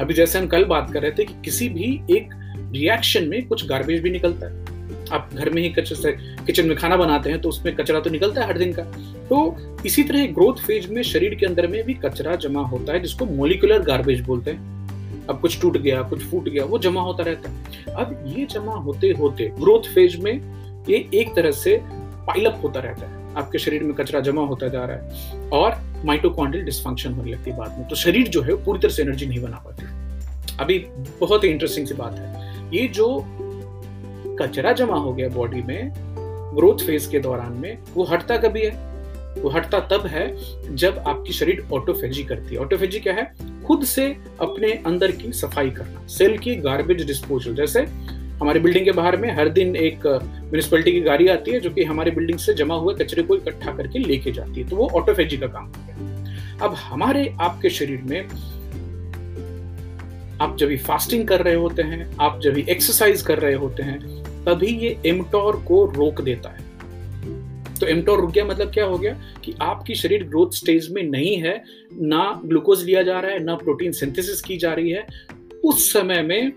अभी 0.00 0.14
जैसे 0.14 0.38
हम 0.38 0.46
कल 0.46 0.64
बात 0.64 0.92
कर 0.92 1.02
रहे 1.02 1.10
थे 1.10 1.24
कि 1.24 1.34
किसी 1.44 1.68
भी 1.68 2.00
एक 2.10 2.28
रिएक्शन 2.74 3.28
में 3.28 3.46
कुछ 3.46 3.66
गार्बेज 3.66 4.00
भी 4.02 4.10
निकलता 4.10 4.46
है। 4.46 4.71
आप 5.12 5.30
घर 5.34 5.50
में 5.50 5.62
ही 5.62 5.68
कचरा 5.68 6.10
किचन 6.44 6.66
में 6.66 6.76
खाना 6.76 6.96
बनाते 6.96 7.30
हैं 7.30 7.40
तो 7.40 7.48
उसमें 7.48 7.74
कचरा 7.76 8.00
तो 8.00 8.10
निकलता 8.10 8.40
है 8.40 8.46
हर 8.46 8.58
दिन 8.58 8.72
का। 8.72 8.82
तो 9.28 9.56
इसी 9.86 10.02
तरह 10.02 10.26
ग्रोथ 10.26 10.62
फ़ेज़ 10.66 10.90
में 10.92 11.02
शरीर 11.02 11.34
के 11.34 11.46
अंदर 11.46 11.66
में 11.66 11.82
भी 11.84 11.94
कचरा 11.94 12.34
जमा 12.36 12.62
होता 12.62 12.92
है, 12.92 13.00
जिसको 13.00 13.26
मोलिकुलर 13.26 13.82
गार्बेज 13.82 14.20
बोलते 14.20 14.50
हैं। 14.50 15.26
अब 15.28 15.40
कुछ 15.40 15.60
टूट 15.60 15.76
गया, 15.76 16.02
कुछ 16.02 16.22
फूट 16.22 16.48
गया, 16.48 16.64
वो 16.64 16.78
जमा 16.78 17.00
होता 17.00 17.22
रहता 17.22 17.50
है। 17.50 17.94
अब 17.94 18.24
ये 18.26 18.46
जमा 18.46 18.74
होते 18.74 19.10
होते 19.10 19.48
ग्रोथ 19.60 19.94
फ़ेज़ 19.94 20.16
में 20.18 20.84
ये 20.88 21.08
एक 21.14 21.34
तरह 21.36 21.50
से 21.50 21.80
पाइलअप 22.26 22.60
होता 22.62 22.80
रहता 22.80 23.06
है। 23.06 23.20
आपके 23.34 23.58
शरीर 23.58 23.82
में 23.82 23.94
कचरा 23.94 24.20
जमा 24.20 24.42
होता 24.46 24.68
जा 24.68 24.84
रहा 24.84 24.96
है 24.96 25.48
और 25.50 25.80
माइटोकॉन्ड्रियल 26.04 26.64
डिस्फंक्शन 26.64 27.12
होने 27.12 27.32
लगती 27.32 27.50
है 27.50 27.56
बाद 27.56 27.78
में। 27.78 27.86
तो 27.88 27.96
शरीर 27.96 28.28
जो 28.28 28.42
है 28.42 28.54
पूरी 28.64 28.80
तरह 28.80 28.90
से 28.90 29.02
एनर्जी 29.02 29.26
नहीं 29.26 29.40
बना 29.42 29.62
पाती। 29.66 29.86
अभी 30.60 30.78
बहुत 31.20 31.44
ही 31.44 31.48
इंटरेस्टिंग 31.48 31.86
सी 31.86 31.94
बात 31.94 32.18
है। 32.18 32.70
ये 32.74 32.86
जो 32.88 33.06
कचरा 34.42 34.72
जमा 34.72 34.96
हो 34.96 35.12
गया 35.12 35.28
बॉडी 35.28 35.62
में 35.62 35.92
ग्रोथ 36.56 36.86
फ़ेज़ 36.86 37.10
के 37.10 37.18
दौरान 37.18 37.52
में, 37.52 37.78
वो 37.94 38.04
हटता 38.04 38.36
कभी 38.36 38.62
है? 38.62 38.70
वो 39.38 39.48
हटता 39.48 39.78
तब 39.90 40.06
है 40.06 40.24
जब 40.76 40.98
आपकी 40.98 41.32
शरीर 41.32 41.64
ऑटोफेजी 41.72 42.22
करती 42.24 42.54
है। 42.54 42.60
ऑटोफेजी 42.60 42.98
क्या 43.00 43.12
है? 43.14 43.24
खुद 43.66 43.84
से 43.84 44.06
अपने 44.40 44.72
अंदर 44.86 45.12
की 45.12 45.32
सफ़ाई 45.32 45.70
करना 45.70 46.06
सेल 46.08 46.36
की 46.38 46.54
गार्बेज 46.56 47.06
डिस्पोजल 47.06 47.54
जैसे 47.54 47.82
हमारी 48.40 48.60
बिल्डिंग 48.60 48.84
के 48.84 48.92
बाहर 48.92 49.16
में 49.16 49.30
हर 49.36 49.48
दिन 49.48 49.76
एक 49.76 50.06
म्यूनिसपैलिटी 50.06 50.92
की 50.92 51.00
गाड़ी 51.00 51.28
आती 51.28 51.50
है 51.50 51.60
जो 51.60 51.70
कि 51.70 51.84
हमारी 51.84 52.10
बिल्डिंग 52.10 52.38
से 52.38 52.54
जमा 52.54 52.74
हुए 52.74 52.94
कचरे 52.94 53.22
को 53.22 53.36
इकट्ठा 53.36 53.72
करके 53.72 53.98
लेके 53.98 54.32
जाती 54.32 54.60
है 54.60 54.68
तो 54.68 54.76
वो 54.76 54.88
ऑटोफेजी 54.94 55.36
का 55.36 55.46
काम 55.46 55.66
हो। 55.66 55.86
गया 55.86 56.58
अब 56.62 56.74
हमारे, 56.74 57.34
आपके 57.40 57.70
शरीर 57.70 58.02
में 58.02 58.28
आप 60.40 60.56
जब 60.56 60.76
फास्टिंग 60.78 61.26
कर 61.28 61.40
रहे 61.40 61.54
होते 61.54 61.82
हैं, 61.82 62.16
आप 62.20 62.40
जब 62.40 62.58
एक्सरसाइज 62.58 63.22
कर 63.22 63.38
रहे 63.38 63.54
होते 63.54 63.82
हैं 63.82 64.21
तभी 64.46 64.66
ये 64.66 64.98
एमटोर 65.06 65.56
को 65.56 65.84
रोक 65.86 66.20
देता 66.20 66.48
है। 66.48 66.70
तो 67.80 67.86
एमटोर 67.86 68.20
रुक 68.20 68.30
गया 68.30 68.44
मतलब 68.44 68.72
क्या 68.72 68.84
हो 68.84 68.98
गया 68.98 69.14
कि 69.44 69.54
आपकी 69.60 69.94
शरीर 69.94 70.24
ग्रोथ 70.24 70.50
स्टेज 70.50 70.90
में 70.90 71.02
नहीं 71.02 71.36
है, 71.36 71.62
ना 71.92 72.40
ग्लूकोज 72.44 72.84
लिया 72.84 73.02
जा 73.02 73.20
रहा 73.20 73.30
है, 73.30 73.44
ना 73.44 73.54
प्रोटीन 73.54 73.92
सिंथेसिस 73.92 74.40
की 74.42 74.56
जा 74.56 74.72
रही 74.72 74.90
है। 74.90 75.06
उस 75.64 75.92
समय 75.92 76.22
में 76.22 76.52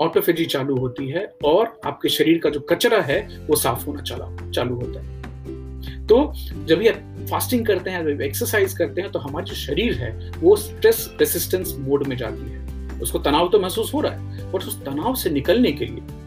ऑटोफेजी 0.00 0.44
चालू 0.44 0.76
होती 0.76 1.08
है 1.08 1.24
और 1.44 1.80
आपके 1.86 2.08
शरीर 2.08 2.38
का 2.38 2.50
जो 2.50 2.60
कचरा 2.60 3.00
है, 3.00 3.20
वो 3.46 3.56
साफ़ 3.56 3.84
होना 3.86 4.02
चला, 4.02 4.50
चालू 4.50 4.74
होता 4.74 5.00
है। 5.00 6.06
तो 6.06 6.32
जब 6.66 6.82
ये 6.82 6.90
फास्टिंग 7.30 7.66
करते 7.66 7.90
हैं, 7.90 8.04
जब 8.04 8.20
एक्सरसाइज 8.20 8.72
करते 8.72 9.00
हैं 9.00 9.10
तो 9.12 9.18
हमारा 9.18 9.44
जो 9.44 9.54
शरीर 9.54 9.94
है, 9.94 10.30
वो 10.40 10.56
स्ट्रेस 10.56 11.08
रेसिस्टेंस 11.20 11.76
मोड 11.78 12.06
में 12.06 12.16
जाती 12.16 12.50
है। 12.50 12.98
उसको 13.00 13.18
तनाव 13.18 13.48
तो 13.48 13.58
महसूस 13.60 13.94
हो 13.94 14.00
रहा 14.00 14.12
है 14.12 14.50
बट 14.52 14.60
उस 14.60 14.82
तनाव 14.84 15.14
से 15.14 15.30
निकलने 15.30 15.72
के 15.72 15.86
लिए 15.86 16.18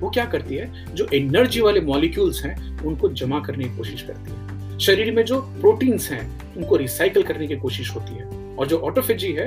वो 0.00 0.10
क्या 0.10 0.24
करती 0.24 0.54
है? 0.54 0.94
जो 0.94 1.06
एनर्जी 1.14 1.60
वाले 1.60 1.80
मॉलिक्यूल्स 1.80 2.44
हैं, 2.44 2.82
उनको 2.82 3.08
जमा 3.08 3.40
करने 3.40 3.64
की 3.64 3.76
कोशिश 3.76 4.02
करती 4.02 4.32
है। 4.32 4.78
शरीर 4.78 5.14
में 5.14 5.24
जो 5.24 5.40
प्रोटीन्स 5.40 6.10
हैं, 6.10 6.54
उनको 6.56 6.76
रिसाइकल 6.76 7.22
करने 7.22 7.46
की 7.46 7.56
कोशिश 7.56 7.94
होती 7.94 8.14
है। 8.14 8.56
और 8.56 8.66
जो 8.66 8.78
ऑटोफेजी 8.78 9.32
है, 9.32 9.46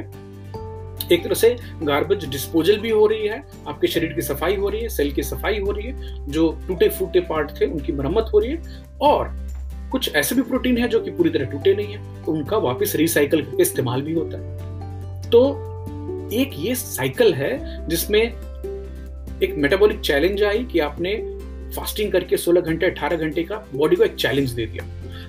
एक 1.12 1.24
तरह 1.24 1.34
से 1.34 1.56
गार्बेज 1.84 2.30
डिस्पोजल 2.30 2.78
भी 2.78 2.90
हो 2.90 3.08
रही 3.08 3.28
है, 3.28 3.44
आपके 3.68 3.88
शरीर 3.88 4.14
की 4.14 4.22
सफ़ाई 4.22 4.56
हो 4.56 4.70
रही 4.70 4.82
है 4.82 4.90
सेल 4.90 5.12
की 5.12 5.24
सफ़ाई 5.24 5.60
हो 5.60 5.72
रही 5.72 5.88
है, 5.88 6.32
जो 6.32 6.60
टूटे 6.68 6.90
फूटे 6.90 7.20
पार्ट 7.20 7.52
थे, 7.62 7.66
उनकी 7.66 7.94
मरम्मत 7.94 8.30
हो 8.34 8.40
रही 8.40 8.52
है। 8.52 8.84
और 9.02 9.34
कुछ 9.92 10.16
ऐसे 10.16 10.36
भी 10.36 10.42
प्रोटीन 10.42 10.78
है 10.78 10.88
जो 10.88 11.00
कि 11.00 11.12
पूरी 11.12 11.30
तरह 11.30 11.46
टूटे 11.46 11.74
नहीं 11.76 11.94
है 11.94 12.24
तो 12.24 12.32
उनका 12.32 12.58
वापस 12.58 12.94
रिसाइकल 12.96 13.46
इस्तेमाल 13.60 14.02
भी 14.02 14.14
होता 14.14 14.38
है। 14.38 15.30
तो 15.30 15.42
एक 16.34 16.52
ये 16.56 16.76
साइकिल 16.76 17.34
है 17.34 17.88
जिसमें 17.88 18.34
एक 19.44 19.56
मेटाबॉलिक 19.58 20.00
चैलेंज 20.00 20.44
आई 20.44 20.64
कि 20.64 20.80
आपने 20.80 21.16
फास्टिंग 21.76 22.12
करके 22.12 22.38
16 22.38 22.62
घंटे 22.62 22.86
18 22.88 23.18
घंटे 23.18 23.44
का 23.44 23.56
बॉडी 23.74 23.96
को 23.96 24.04
एक 24.04 24.16
चैलेंज 24.16 24.52
दे 24.52 24.66
दिया। 24.66 24.86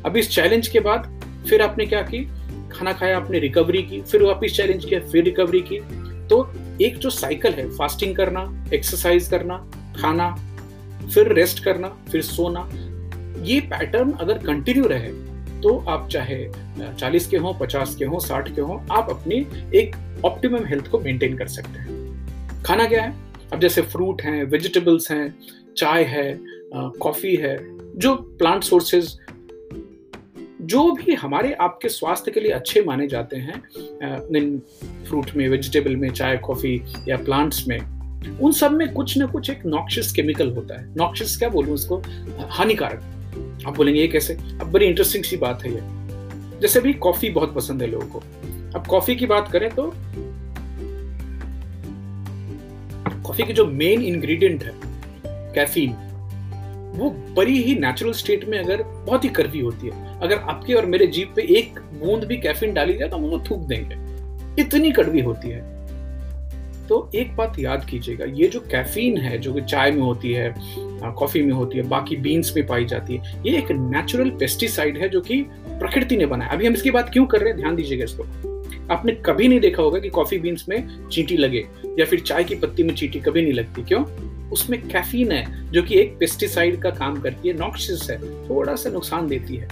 अब 0.07 0.17
इस 0.17 0.31
चैलेंज 0.31 0.69
के 0.69 0.81
बाद 0.81 1.09
फिर 1.49 1.63
आपने 1.63 1.87
क्या 1.87 2.03
की? 2.03 2.25
खाना 2.73 2.93
खाया 2.93 3.17
आपने 3.17 3.39
रिकवरी 3.39 3.83
की, 3.83 4.01
फिर 4.03 4.23
वापिस 4.23 4.57
चैलेंज 4.57 4.85
किया, 4.85 5.01
फिर 5.03 5.25
रिकवरी 5.25 5.61
की। 5.63 5.79
तो 6.29 6.53
एक 6.81 6.99
जो 6.99 7.11
साइकिल 7.11 7.53
है 7.53 7.69
फास्टिंग 7.71 8.15
करना 8.17 8.43
एक्सरसाइज 8.75 9.29
करना, 9.29 9.57
खाना, 9.97 10.31
फिर 11.15 11.33
रेस्ट 11.33 11.65
करना, 11.65 11.89
फिर 12.11 12.23
सोना, 12.23 12.69
ये 13.45 13.61
पैटर्न 13.71 14.13
अगर 14.13 14.39
कंटिन्यू 14.39 14.87
रहे 14.87 15.11
तो 15.63 15.77
आप 15.89 16.09
चाहे 16.09 16.45
40 17.01 17.27
के 17.27 17.37
हों 17.37 17.53
50 17.55 17.95
के 17.95 18.05
हों 18.05 18.19
60 18.21 18.55
के 18.55 18.61
हों, 18.61 18.79
आप 18.91 19.11
अपनी 19.11 19.47
एक 19.75 19.97
ऑप्टिमम 20.25 20.65
हेल्थ 20.67 20.89
को 20.89 20.99
मेंटेन 20.99 21.37
कर 21.39 21.47
सकते 21.49 21.79
हैं। 21.79 22.63
खाना 22.63 22.87
क्या 22.87 23.03
है? 23.03 23.15
अब 23.53 23.61
जैसे 23.61 23.83
फ्रूट 23.83 24.23
हैं 24.23 24.45
वेजिटेबल्स 24.45 25.11
हैं, 25.11 25.35
चाय 25.77 26.05
है 26.05 26.39
कॉफ़ी 26.75 27.35
है, 27.37 27.57
जो 27.99 28.15
प्लांट 28.15 28.63
सोर्सेज 28.65 29.17
जो 30.63 30.91
भी 30.93 31.15
हमारे 31.15 31.53
आपके 31.53 31.89
स्वास्थ्य 31.89 32.31
के 32.31 32.41
लिए 32.41 32.51
अच्छे 32.53 32.83
माने 32.83 33.07
जाते 33.09 33.37
हैं 33.37 33.61
फ्रूट 35.09 35.31
में 35.37 35.49
वेजिटेबल 35.49 35.97
में, 35.97 36.11
चाय 36.11 36.37
कॉफ़ी 36.37 36.81
या 37.09 37.17
प्लांट्स 37.17 37.67
में, 37.69 37.79
उन 38.39 38.53
सब 38.53 38.73
में 38.73 38.93
कुछ 38.93 39.17
ना 39.19 39.27
कुछ 39.27 39.51
एक 39.51 39.65
नॉक्शियस 39.67 40.13
केमिकल 40.13 40.51
होता 40.51 40.81
है। 40.81 40.95
नॉक्शियस 40.97 41.37
क्या 41.37 41.49
बोलूँ 41.49 41.75
उसको 41.75 42.03
हानिकारक। 42.51 43.67
आप 43.67 43.77
बोलेंगे, 43.77 44.01
ये 44.01 44.09
कैसे? 44.09 44.35
अब 44.35 44.71
बड़ी 44.73 44.87
इंटरेस्टिंग 44.87 45.25
सी 45.25 45.37
बात 45.37 45.65
है 45.65 45.73
ये। 45.75 46.61
जैसे 46.61 46.81
भी 46.81 46.93
कॉफ़ी 46.95 47.31
बहुत 47.31 47.55
पसंद 47.55 47.83
है 47.83 47.91
लोगों 47.91 48.07
को। 48.09 48.23
अब 48.75 48.87
कॉफ़ी 48.87 49.17
की 49.17 49.27
बात 49.27 49.51
करें 49.53 49.71
तो 49.71 49.93
कॉफ़ी 53.33 53.45
की 53.45 53.53
जो 53.53 53.65
मेन 53.67 54.03
इंग्रेडिएंट 54.03 54.63
है 54.63 54.73
कैफीन 55.55 55.93
वो 56.97 57.09
बड़ी 57.37 57.63
ही 57.63 57.75
नेचुरल 57.75 58.13
स्टेट 58.13 58.45
में 58.45 58.59
अगर 58.59 58.83
बहुत 58.83 59.25
ही 59.25 59.29
करवी 59.29 59.61
होती 59.61 59.87
है। 59.87 60.19
अगर 60.21 60.39
आपके 60.39 60.75
और 60.75 60.87
मेरे 60.87 61.07
जीप 61.07 61.33
पे 61.37 61.43
एक 61.51 61.79
बूंद 62.01 62.25
भी 62.25 62.37
कैफीन 62.37 62.75
डाली 62.75 62.95
जाए 62.95 63.09
तो 63.09 63.17
हम 63.17 63.23
वो 63.23 63.39
थूक 63.41 63.61
देंगे। 63.69 64.63
इतनी 64.63 64.91
कड़वी 64.93 65.21
होती 65.21 65.51
है। 65.51 65.61
तो 66.89 67.11
एक 67.15 67.35
बात 67.37 67.59
याद 67.59 67.85
कीजिएगा, 67.85 68.25
ये 68.25 68.49
जो 68.49 68.61
कैफीन 68.61 69.19
है, 69.19 69.39
जो 69.39 69.53
कि 69.53 69.61
चाय 69.63 69.91
में 69.91 70.03
होती 70.03 70.33
है 70.33 70.55
कॉफ़ी 71.19 71.43
में 71.43 71.53
होती 71.53 71.79
है, 71.79 71.89
बाकी 71.89 72.17
बीन्स 72.19 72.57
में 72.57 72.67
पाई 72.67 72.85
जाती 72.85 73.17
है, 73.17 73.35
ये 73.47 73.59
एक 73.59 73.73
नेचुरल 73.73 74.31
पेस्टिसाइड 74.31 74.99
है 74.99 75.09
जो 75.09 75.21
कि 75.21 75.43
प्रकृति 75.69 76.17
ने 76.17 76.27
बनाया। 76.27 76.51
अभी 76.51 76.67
हम 76.67 76.75
इसकी 76.75 76.91
बात 76.91 77.11
क्यों 77.13 77.27
कर 77.27 77.41
रहे 77.41 77.49
हैं? 77.49 77.57
ध्यान 77.57 77.77
दीजिएगा 77.77 78.05
इसको। 78.05 78.52
आपने 78.91 79.13
कभी 79.27 79.49
नहीं 79.49 79.61
देखा 79.61 79.83
होगा 79.83 79.99
कि 79.99 80.09
कॉफ़ी 80.11 80.39
बीन्स 80.39 80.69
में 80.69 81.09
चींटी 81.09 81.37
लगे 81.37 81.67
या 81.99 82.05
फिर 82.05 82.21
चाय 82.21 82.45
की 82.45 82.55
पत्ती 82.55 82.83
में 82.83 82.95
चींटी 82.95 83.21
कभी 83.21 83.43
नहीं 83.43 83.53
लगती। 83.53 83.83
क्यों? 83.83 84.05
उसमें 84.53 84.81
कैफीन 84.89 85.33
है 85.33 85.71
जो 85.73 85.83
कि 85.83 85.99
एक 85.99 86.17
पेस्टिसाइड 86.19 86.81
का 86.83 86.91
काम 86.91 87.21
करती 87.21 87.49
है 87.49 87.57
नॉक्सिस 87.59 88.09
है 88.11 88.19
थोड़ा 88.49 88.75
सा 88.75 88.91
नुकसान 88.91 89.29
देती 89.29 89.57
है। 89.57 89.69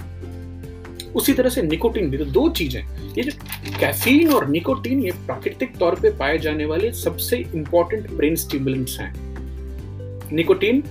उसी 1.15 1.33
तरह 1.33 1.49
से 1.49 1.61
निकोटीन 1.61 2.09
भी 2.09 2.17
तो 2.17 2.25
दो 2.25 2.49
चीज़ें। 2.49 2.81
ये 3.17 3.23
जो 3.23 3.31
कैफीन 3.79 4.31
और 4.33 4.47
निकोटीन 4.49 5.03
ये 5.03 5.11
प्राकृतिक 5.25 5.77
तौर 5.77 5.99
पे 6.01 6.09
पाए 6.17 6.37
जाने 6.37 6.65
वाले 6.65 6.91
सबसे 6.93 7.37
इंपॉर्टेंट 7.55 8.09
ब्रेन 8.11 8.35
स्टिमुलेंट्स 8.35 8.99
हैं। 8.99 9.13
निकोटीन 10.33 10.81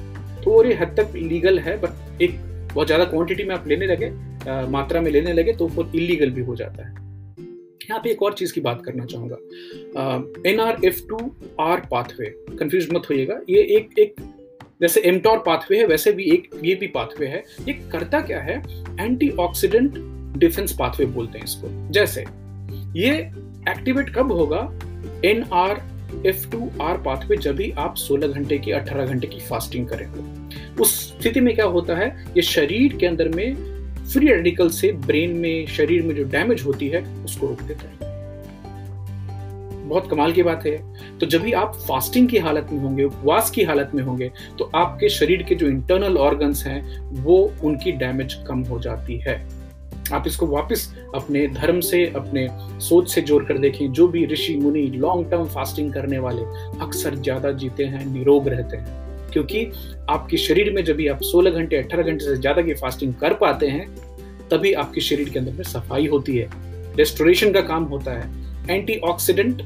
थोड़ी 0.46 0.72
हद 0.72 0.94
तक 0.98 1.16
इलीगल 1.16 1.58
है 1.58 1.76
बट 1.80 2.22
एक 2.22 2.38
बहुत 2.74 2.86
ज़्यादा 2.86 3.04
क्वांटिटी 3.04 3.44
में 3.44 3.54
आप 3.54 3.68
लेने 3.68 3.86
लगे 3.86 4.12
आ, 4.40 4.66
मात्रा 4.66 5.00
में 5.00 5.10
लेने 5.10 5.32
लगे 5.32 5.52
तो 5.52 5.66
वो 5.68 5.90
इलीगल 5.94 6.30
भी 6.30 6.42
हो 6.42 6.56
जाता 6.56 6.86
है। 6.86 6.94
यहाँ 7.90 8.00
पे 8.04 8.10
एक 8.10 8.22
और 8.22 8.32
चीज़ 8.32 8.52
की 8.52 8.60
बात 8.60 8.82
करना 8.84 9.04
चाहूँगा। 9.04 9.36
N 10.50 10.60
R 10.60 10.76
F 10.84 11.02
two 11.08 11.34
R 11.60 11.80
pathway 11.90 12.26
confuse 12.56 12.88
मत 12.92 13.02
होइएगा। 13.10 13.40
ये 13.50 13.60
एक 13.76 13.98
एक 13.98 14.14
जैसे 14.80 15.00
एमटोर 15.00 15.38
पाथवे 15.38 15.78
है, 15.78 15.86
वैसे 15.86 16.12
भी 16.12 16.24
एक 16.24 16.48
ये 16.64 16.74
भी 16.74 16.86
पाथवे 16.86 17.26
है। 17.26 17.44
ये 17.68 17.72
करता 17.72 18.20
क्या 18.20 18.40
है? 18.40 18.62
एंटीऑक्सीडेंट 19.00 19.94
डिफेंस 20.38 20.72
पाथवे 20.72 21.06
बोलते 21.06 21.38
हैं 21.38 21.44
इसको। 21.44 21.92
जैसे, 21.92 22.24
ये 23.00 23.12
एक्टिवेट 23.68 24.14
कब 24.14 24.32
होगा? 24.32 24.78
N 25.24 25.42
R 25.42 25.82
F 26.26 26.50
two 26.50 26.70
R 26.82 26.98
pathway 26.98 27.36
जब 27.36 27.56
भी 27.56 27.70
आप 27.70 27.94
16 27.96 28.26
घंटे 28.26 28.58
की 28.58 28.70
18 28.70 29.06
घंटे 29.06 29.26
की 29.26 29.40
फास्टिंग 29.40 29.88
करें। 29.88 30.06
उस 30.80 31.20
स्थिति 31.20 31.40
में 31.40 31.54
क्या 31.54 31.64
होता 31.64 31.96
है? 31.96 32.26
ये 32.36 32.42
शरीर 32.42 32.96
के 32.96 33.06
अंदर 33.06 33.28
में 33.28 33.79
फ्री 34.12 34.26
रेडिकल 34.26 34.68
से 34.70 34.90
ब्रेन 35.06 35.36
में, 35.36 35.66
शरीर 35.68 36.02
में 36.02 36.14
जो 36.14 36.24
डैमेज 36.26 36.62
होती 36.66 36.88
है, 36.88 37.02
उसको 37.24 37.46
रोक 37.46 37.62
देता 37.62 37.88
है। 37.88 38.08
बहुत 39.88 40.08
कमाल 40.10 40.32
की 40.32 40.42
बात 40.42 40.66
है। 40.66 40.76
तो 41.18 41.26
जब 41.26 41.42
भी 41.42 41.52
आप 41.52 41.74
फास्टिंग 41.78 42.28
की 42.28 42.38
हालत 42.38 42.68
में 42.72 42.78
होंगे, 42.78 43.04
उपवास 43.04 43.50
की 43.50 43.62
हालत 43.62 43.90
में 43.94 44.02
होंगे 44.02 44.30
तो 44.58 44.70
आपके 44.74 45.08
शरीर 45.08 45.42
के 45.42 45.54
जो 45.54 45.66
इंटरनल 45.66 46.16
ऑर्गन्स 46.18 46.64
हैं, 46.66 47.00
वो 47.22 47.38
उनकी 47.64 47.92
डैमेज 47.94 48.34
कम 48.48 48.62
हो 48.64 48.78
जाती 48.80 49.18
है। 49.18 49.34
आप 50.12 50.24
इसको 50.26 50.46
वापस 50.46 50.88
अपने 51.14 51.46
धर्म 51.48 51.80
से, 51.80 52.04
अपने 52.06 52.46
सोच 52.80 53.10
से 53.10 53.20
जोड़ 53.22 53.44
कर 53.44 53.58
देखें। 53.58 53.92
जो 53.92 54.06
भी 54.08 54.24
ऋषि, 54.26 54.56
मुनि 54.56 54.86
लॉन्ग 54.96 55.30
टर्म 55.30 55.44
फास्टिंग 55.48 55.92
करने 55.92 56.18
वाले 56.18 56.42
अक्सर 56.82 57.14
ज़्यादा 57.16 57.52
जीते 57.52 57.84
हैं, 57.84 58.04
निरोग 58.06 58.48
रहते 58.48 58.76
हैं। 58.76 58.99
क्योंकि 59.32 59.64
आपके 60.10 60.36
शरीर 60.36 60.72
में 60.72 60.84
जब 60.84 60.96
भी 60.96 61.06
आप 61.08 61.20
16 61.24 61.50
घंटे 61.50 61.76
18 61.78 62.02
घंटे 62.02 62.24
से 62.24 62.36
ज़्यादा 62.36 62.62
की 62.62 62.74
फास्टिंग 62.74 63.14
कर 63.14 63.34
पाते 63.34 63.68
हैं, 63.68 63.86
तभी 64.50 64.72
आपके 64.74 65.00
शरीर 65.00 65.28
के 65.28 65.38
अंदर 65.38 65.52
में 65.52 65.62
सफ़ाई 65.64 66.06
होती 66.06 66.36
है। 66.36 66.48
रेस्टोरेशन 66.96 67.52
का 67.52 67.60
काम 67.62 67.84
होता 67.84 68.12
है। 68.12 68.28
एंटीऑक्सीडेंट 68.70 69.62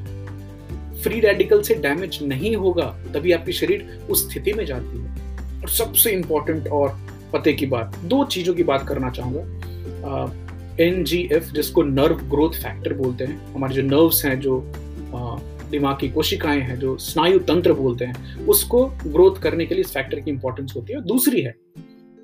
फ्री 1.03 1.19
रेडिकल 1.19 1.61
से 1.61 1.75
डैमेज 1.75 2.19
नहीं 2.23 2.55
होगा, 2.55 2.85
तभी 3.13 3.31
आपके 3.31 3.51
शरीर 3.51 4.07
उस 4.09 4.29
स्थिति 4.29 4.53
में 4.53 4.65
जाती 4.65 4.99
है। 4.99 5.61
और 5.61 5.69
सबसे 5.69 6.11
इंपॉर्टेंट 6.11 6.67
और 6.67 6.97
पते 7.33 7.53
की 7.53 7.65
बात, 7.65 7.95
दो 7.97 8.23
चीज़ों 8.25 8.53
की 8.53 8.63
बात 8.63 8.87
करना 8.87 9.09
चाहूँगा। 9.09 10.23
एन 10.79 11.03
जिसको 11.03 11.83
नर्व 11.83 12.15
ग्रोथ 12.29 12.53
फैक्टर 12.53 12.93
बोलते 12.93 13.23
हैं, 13.23 13.53
हमारे 13.53 13.75
जो 13.75 13.81
नर्व्स 13.81 14.25
हैं, 14.25 14.39
जो 14.39 14.59
दिमाग 15.75 15.97
की 15.99 16.09
कोशिकाएँ 16.09 16.61
हैं, 16.61 16.79
जो 16.79 16.97
स्नायु 16.97 17.39
तंत्र 17.39 17.73
बोलते 17.73 18.05
हैं, 18.05 18.47
उसको 18.47 18.85
ग्रोथ 18.85 19.41
करने 19.41 19.65
के 19.65 19.75
लिए 19.75 19.81
इस 19.81 19.93
फैक्टर 19.93 20.19
की 20.19 20.31
इंपॉर्टेंस 20.31 20.73
होती 20.75 20.93
है। 20.93 21.01
दूसरी 21.01 21.41
है 21.41 21.55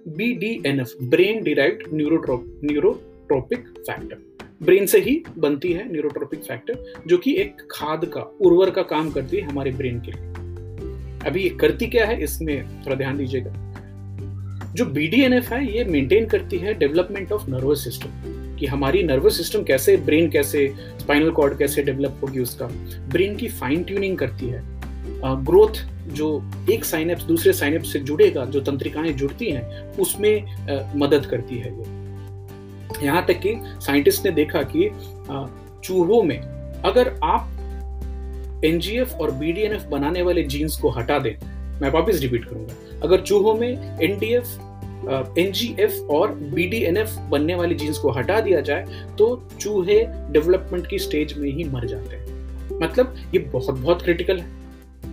B 0.08 0.34
D 0.34 0.62
N 0.66 0.80
F 0.80 0.94
brain 1.04 1.44
derived 1.44 1.84
neurotrophic 1.94 3.68
factor 3.80 4.18
brain 4.64 4.86
से 4.86 5.00
ही 5.00 5.24
बनती 5.38 5.72
है 5.74 5.92
न्यूरोट्रोपिक 5.92 6.40
फैक्टर 6.40 6.94
जो 7.08 7.18
कि 7.18 7.36
एक 7.38 7.62
खाद 7.72 8.06
का, 8.06 8.22
उर्वर 8.22 8.70
का 8.70 8.82
काम 8.82 9.10
करती 9.12 9.38
है 9.38 9.44
हमारे 9.44 9.72
ब्रेन 9.72 10.00
के 10.00 10.12
लिए। 10.12 11.30
अभी 11.30 11.44
ये 11.44 11.50
करती 11.50 11.88
क्या 11.88 12.06
है, 12.06 12.24
इसमें 12.24 12.64
थोड़ा 12.86 12.96
ध्यान 12.96 13.18
दीजिएगा। 13.18 13.54
जो 14.76 14.86
बीडीएनएफ 14.86 15.50
है, 15.50 15.78
ये 15.78 15.84
मेंटेन 15.84 16.26
करती 16.26 16.58
है 16.58 16.74
डेवलपमेंट 16.74 17.32
ऑफ़ 17.32 17.50
नर्वस 17.50 17.84
सिस्टम 17.84 18.10
कि 18.62 18.68
हमारी 18.68 19.04
नर्वस 19.04 19.38
सिस्टम 19.38 19.64
कैसे 19.64 19.96
ब्रेन 19.98 20.30
कैसे 20.30 20.68
स्पाइनल 21.00 21.32
कॉर्ड 21.32 21.58
कैसे 21.58 21.84
डेवलप 21.84 22.20
होगी 22.24 22.40
उसका। 22.40 22.66
ब्रेन 23.10 23.36
की 23.36 23.48
फाइन 23.50 23.84
ट्यूनिंग 23.84 24.18
करती 24.18 24.48
है। 24.48 24.62
ग्रोथ 25.46 25.82
जो 26.14 26.28
एक 26.72 26.86
साइनेप्स 26.86 27.24
दूसरे 27.24 27.54
साइनेप्स 27.54 27.94
से 27.94 28.00
जुड़ेगा, 28.00 28.46
जो 28.46 28.62
तंत्रिकाएँ 28.62 29.14
जुड़ती 29.14 29.50
हैं, 29.52 29.98
उसमें 29.98 30.96
मदद 30.96 31.26
करती 31.26 31.58
है 31.58 31.72
ये 31.72 33.06
यहाँ 33.06 33.26
तक 33.26 33.40
कि 33.40 33.56
साइंटिस्ट 33.82 34.26
ने 34.26 34.32
देखा 34.32 34.62
कि 34.76 34.90
चूहों 35.84 36.22
में 36.24 36.40
अगर 36.86 37.14
आप 37.24 38.62
एनजीएफ 38.66 39.14
और 39.14 39.32
बीडीएनएफ 39.32 39.86
बनाने 39.86 40.22
वाले 40.22 40.44
जीन्स 40.44 40.78
को 40.78 40.90
हटा 40.90 41.20
दें, 41.20 41.36
मैं 41.82 41.92
वापस 41.92 42.20
रिपीट 42.22 42.46
करूँगा, 42.46 43.00
अगर 43.04 43.22
चूहों 43.22 43.54
में 43.56 44.00
एनडीएफ 44.02 44.58
एनजीएफ 45.38 46.08
और 46.10 46.32
बीडीएनएफ 46.32 47.16
बनने 47.30 47.56
वाली 47.56 47.76
जीन्स 47.76 47.98
को 47.98 48.12
हटा 48.12 48.40
दिया 48.42 48.62
जाए 48.62 49.06
तो 49.18 49.28
चूहे 49.60 50.00
डेवलपमेंट 50.32 50.88
की 50.88 51.00
स्टेज 51.00 51.38
में 51.38 51.50
ही 51.50 51.64
मर 51.64 51.86
जाते 51.86 52.16
हैं। 52.16 52.80
मतलब 52.80 53.16
ये 53.34 53.40
बहुत 53.40 53.76
बहुत 53.76 54.02
क्रिटिकल 54.02 54.40
है। 54.40 54.60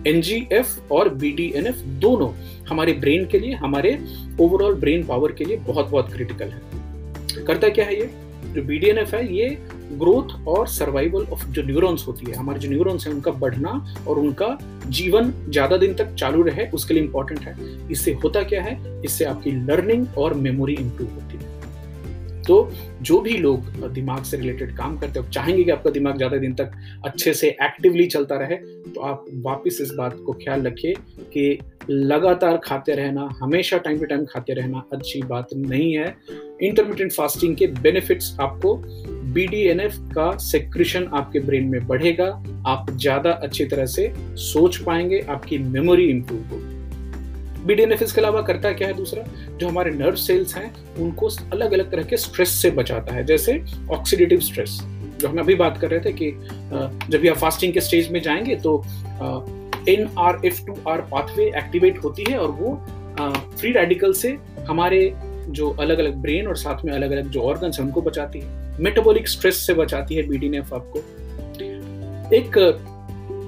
एनजीएफ 0.07 0.91
और 0.91 1.09
बीडीएनएफ 1.09 1.77
दोनों 2.01 2.31
हमारे 2.69 2.93
ब्रेन 2.93 3.25
के 3.25 3.39
लिए, 3.39 3.53
हमारे 3.53 3.97
ओवरऑल 4.41 4.73
ब्रेन 4.73 5.03
पावर 5.03 5.31
के 5.31 5.45
लिए 5.45 5.57
बहुत 5.57 5.89
बहुत 5.89 6.13
क्रिटिकल 6.13 6.45
है। 6.45 7.45
करता 7.45 7.69
क्या 7.69 7.85
है 7.85 7.99
ये? 7.99 8.09
जो 8.53 8.61
बीडीएनएफ 8.61 9.13
है, 9.13 9.35
ये 9.35 9.57
ग्रोथ 9.91 10.47
और 10.47 10.67
सर्वाइवल 10.67 11.25
ऑफ़ 11.31 11.45
जो 11.47 11.63
न्यूरॉन्स 11.63 12.07
होती 12.07 12.25
है, 12.25 12.33
हमारे 12.33 12.59
जो 12.59 12.69
न्यूरॉन्स 12.69 13.07
हैं, 13.07 13.13
उनका 13.13 13.31
बढ़ना 13.31 13.95
और 14.07 14.19
उनका 14.19 14.57
जीवन 14.87 15.33
ज़्यादा 15.49 15.77
दिन 15.77 15.93
तक 15.93 16.13
चालू 16.13 16.41
रहे, 16.41 16.67
उसके 16.67 16.93
लिए 16.93 17.03
इंपॉर्टेंट 17.03 17.39
है। 17.39 17.87
इससे 17.91 18.11
होता 18.13 18.43
क्या 18.43 18.63
है? 18.63 19.01
इससे 19.03 19.25
आपकी 19.25 19.51
लर्निंग 19.51 20.07
और 20.17 20.33
मेमोरी 20.33 20.73
इंप्रूव 20.73 21.09
होती 21.09 21.37
है। 21.37 21.48
तो 22.47 22.57
जो 23.01 23.19
भी 23.21 23.37
लोग 23.37 23.87
दिमाग 23.93 24.23
से 24.23 24.37
रिलेटेड 24.37 24.75
काम 24.77 24.97
करते 24.97 25.19
हो 25.19 25.27
चाहेंगे 25.27 25.63
कि 25.63 25.71
आपका 25.71 25.89
दिमाग 25.89 26.17
ज़्यादा 26.17 26.37
दिन 26.37 26.53
तक 26.55 26.71
अच्छे 27.05 27.33
से 27.33 27.47
एक्टिवली 27.63 28.05
चलता 28.07 28.35
रहे 28.37 28.55
तो 28.55 29.01
आप 29.01 29.25
वापस 29.45 29.77
इस 29.81 29.91
बात 29.97 30.17
को 30.25 30.33
ख्याल 30.33 30.65
रखिए 30.67 30.93
कि 31.33 31.59
लगातार 31.89 32.57
खाते 32.63 32.95
रहना, 32.95 33.29
हमेशा 33.41 33.77
टाइम 33.77 33.99
टू 33.99 34.05
टाइम 34.05 34.25
खाते 34.25 34.53
रहना 34.53 34.83
अच्छी 34.93 35.21
बात 35.23 35.53
नहीं 35.55 35.93
है। 35.93 36.15
इंटरमीडियंट 36.61 37.11
फास्टिंग 37.13 37.55
के 37.55 37.67
बेनिफिट्स 37.81 38.35
आपको 38.39 38.75
बीडीएनएफ 39.33 39.95
का 40.15 40.31
सेक्रेशन 40.39 41.09
आपके 41.13 41.39
ब्रेन 41.39 41.67
में 41.67 41.87
बढ़ेगा, 41.87 42.27
आप 42.67 42.91
ज़्यादा 42.91 43.31
अच्छी 43.33 43.65
तरह 43.65 43.85
से 43.85 44.11
सोच 44.17 44.77
पाएँगे, 44.77 45.19
आपकी 45.29 45.57
मेमोरी 45.57 46.09
इंप्रूव 46.09 46.43
होगी। 46.51 46.78
बीडीएनएफएस 47.65 48.11
के 48.11 48.21
अलावा 48.21 48.41
करता 48.41 48.71
क्या 48.71 48.87
है 48.87 48.93
दूसरा? 48.93 49.23
जो 49.57 49.67
हमारे 49.67 49.91
नर्व 49.91 50.15
सेल्स 50.15 50.55
हैं, 50.55 50.73
उनको 50.95 51.29
अलग 51.53 51.71
अलग 51.71 51.91
तरह 51.91 52.03
के 52.03 52.17
स्ट्रेस 52.17 52.49
से 52.51 52.71
बचाता 52.71 53.13
है, 53.13 53.25
जैसे 53.25 53.63
ऑक्सीडेटिव 53.91 54.39
स्ट्रेस 54.39 54.79
जो 55.21 55.27
हम 55.27 55.39
अभी 55.39 55.55
बात 55.55 55.77
कर 55.77 55.89
रहे 55.89 55.99
थे 55.99 56.11
कि 56.13 56.31
जब 57.09 57.19
भी 57.19 57.27
आप 57.27 57.37
फास्टिंग 57.37 57.73
के 57.73 57.81
स्टेज 57.81 58.11
में 58.11 58.21
जाएँगे 58.21 58.55
तो 58.55 58.83
N 59.89 60.09
R 60.19 60.41
F 60.45 60.65
two 60.65 60.77
R 60.87 61.01
pathway 61.01 61.45
activate 61.57 62.03
होती 62.03 62.25
है 62.29 62.37
और 62.37 62.51
वो 62.51 62.75
फ्री 63.57 63.71
रेडिकल 63.71 64.13
से 64.13 64.37
हमारे 64.67 65.13
जो 65.49 65.69
अलग 65.71 65.99
अलग 65.99 66.15
ब्रेन 66.15 66.47
और 66.47 66.55
साथ 66.55 66.85
में 66.85 66.93
अलग 66.93 67.11
अलग 67.11 67.29
जो 67.29 67.41
ऑर्गन 67.41 67.71
है, 67.71 67.83
उनको 67.83 68.01
बचाती 68.01 68.39
है। 68.39 68.77
मेटाबॉलिक 68.79 69.27
स्ट्रेस 69.27 69.57
से 69.57 69.73
बचाती 69.73 70.15
है 70.15 70.23
बीडीएनएफ 70.23 70.73
आपको। 70.73 70.99
एक 72.35 72.57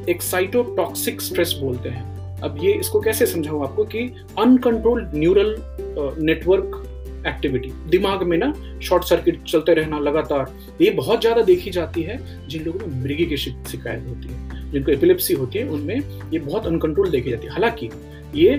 एक 0.09 0.21
साइटोटॉक्सिक 0.21 1.21
स्ट्रेस 1.21 1.53
बोलते 1.61 1.89
हैं। 1.89 2.10
अब 2.43 2.57
ये 2.63 2.71
इसको 2.73 3.01
कैसे 3.01 3.25
समझाऊं 3.25 3.63
आपको 3.63 3.83
कि 3.85 3.99
अनकंट्रोल्ड 4.39 5.15
न्यूरल 5.15 5.55
नेटवर्क 6.23 6.87
एक्टिविटी 7.27 7.71
दिमाग 7.89 8.23
में 8.23 8.37
ना 8.37 8.53
शॉर्ट 8.79 9.03
सर्किट 9.03 9.43
चलते 9.43 9.73
रहना 9.73 9.99
लगातार 9.99 10.53
ये 10.81 10.89
बहुत 10.91 11.21
ज़्यादा 11.21 11.41
देखी 11.41 11.71
जाती 11.71 12.01
है 12.01 12.47
जिन 12.47 12.63
लोगों 12.63 12.87
में 12.87 13.03
मृगी 13.03 13.25
की 13.25 13.37
शिकायत 13.37 14.07
होती 14.09 14.27
है 14.27 14.71
जिनको 14.71 14.91
एपिलेप्सी 14.91 15.33
होती 15.33 15.59
है 15.59 15.67
उनमें 15.67 15.99
ये 16.33 16.39
बहुत 16.39 16.65
अनकंट्रोल 16.65 17.09
देखी 17.09 17.29
जाती 17.29 17.47
है। 17.47 17.53
हालाँकि 17.53 17.89
ये 18.35 18.53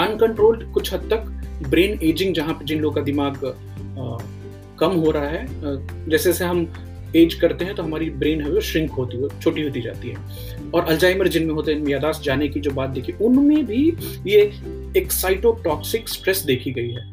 अनकंट्रोल्ड 0.00 0.72
कुछ 0.72 0.92
हद 0.94 1.08
तक 1.12 1.68
ब्रेन 1.68 1.98
एजिंग 2.02 2.34
जहाँ 2.34 2.58
जिन 2.64 2.80
लोगों 2.80 2.94
का 2.94 3.00
दिमाग 3.00 3.44
आ, 3.44 4.18
कम 4.78 4.96
हो 4.96 5.10
रहा 5.10 5.28
है 5.28 5.46
जैसे 6.10 6.24
जैसे 6.24 6.44
हम 6.44 6.66
एज 7.16 7.34
करते 7.34 7.64
हैं 7.64 7.74
तो 7.74 7.82
हमारी 7.82 8.10
ब्रेन 8.10 8.40
है 8.42 8.50
वो 8.50 8.60
श्रिंक 8.60 8.90
होती 8.90 9.16
है 9.16 9.28
छोटी 9.40 9.62
होती 9.62 9.80
जाती 9.80 10.08
है। 10.08 10.16
और 10.74 10.84
अल्जाइमर 10.84 11.28
जिनमें 11.28 11.54
होते 11.54 11.72
हैं 11.72 11.88
यादाश्त 11.88 12.22
जाने 12.22 12.48
की 12.48 12.60
जो 12.60 12.70
बात 12.70 12.90
देखी, 12.90 13.12
उनमें 13.12 13.64
भी 13.66 13.82
ये 14.26 14.40
एक 14.96 15.12
साइटोटॉक्सिक 15.12 16.08
स्ट्रेस 16.08 16.42
देखी 16.46 16.72
गई 16.72 16.90
है। 16.90 17.12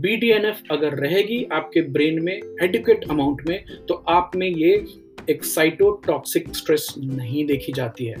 बीडीएनएफ 0.00 0.60
अगर 0.70 0.94
रहेगी 0.94 1.44
आपके 1.52 1.80
ब्रेन 1.82 2.22
में 2.22 2.32
एडिक्वेट 2.62 3.04
अमाउंट 3.10 3.42
में 3.48 3.64
तो 3.88 3.94
आप 4.08 4.30
में 4.36 4.46
ये 4.48 4.84
एक 5.30 5.44
साइटोटॉक्सिक 5.44 6.54
स्ट्रेस 6.54 6.94
नहीं 6.98 7.44
देखी 7.46 7.72
जाती 7.72 8.06
है। 8.06 8.16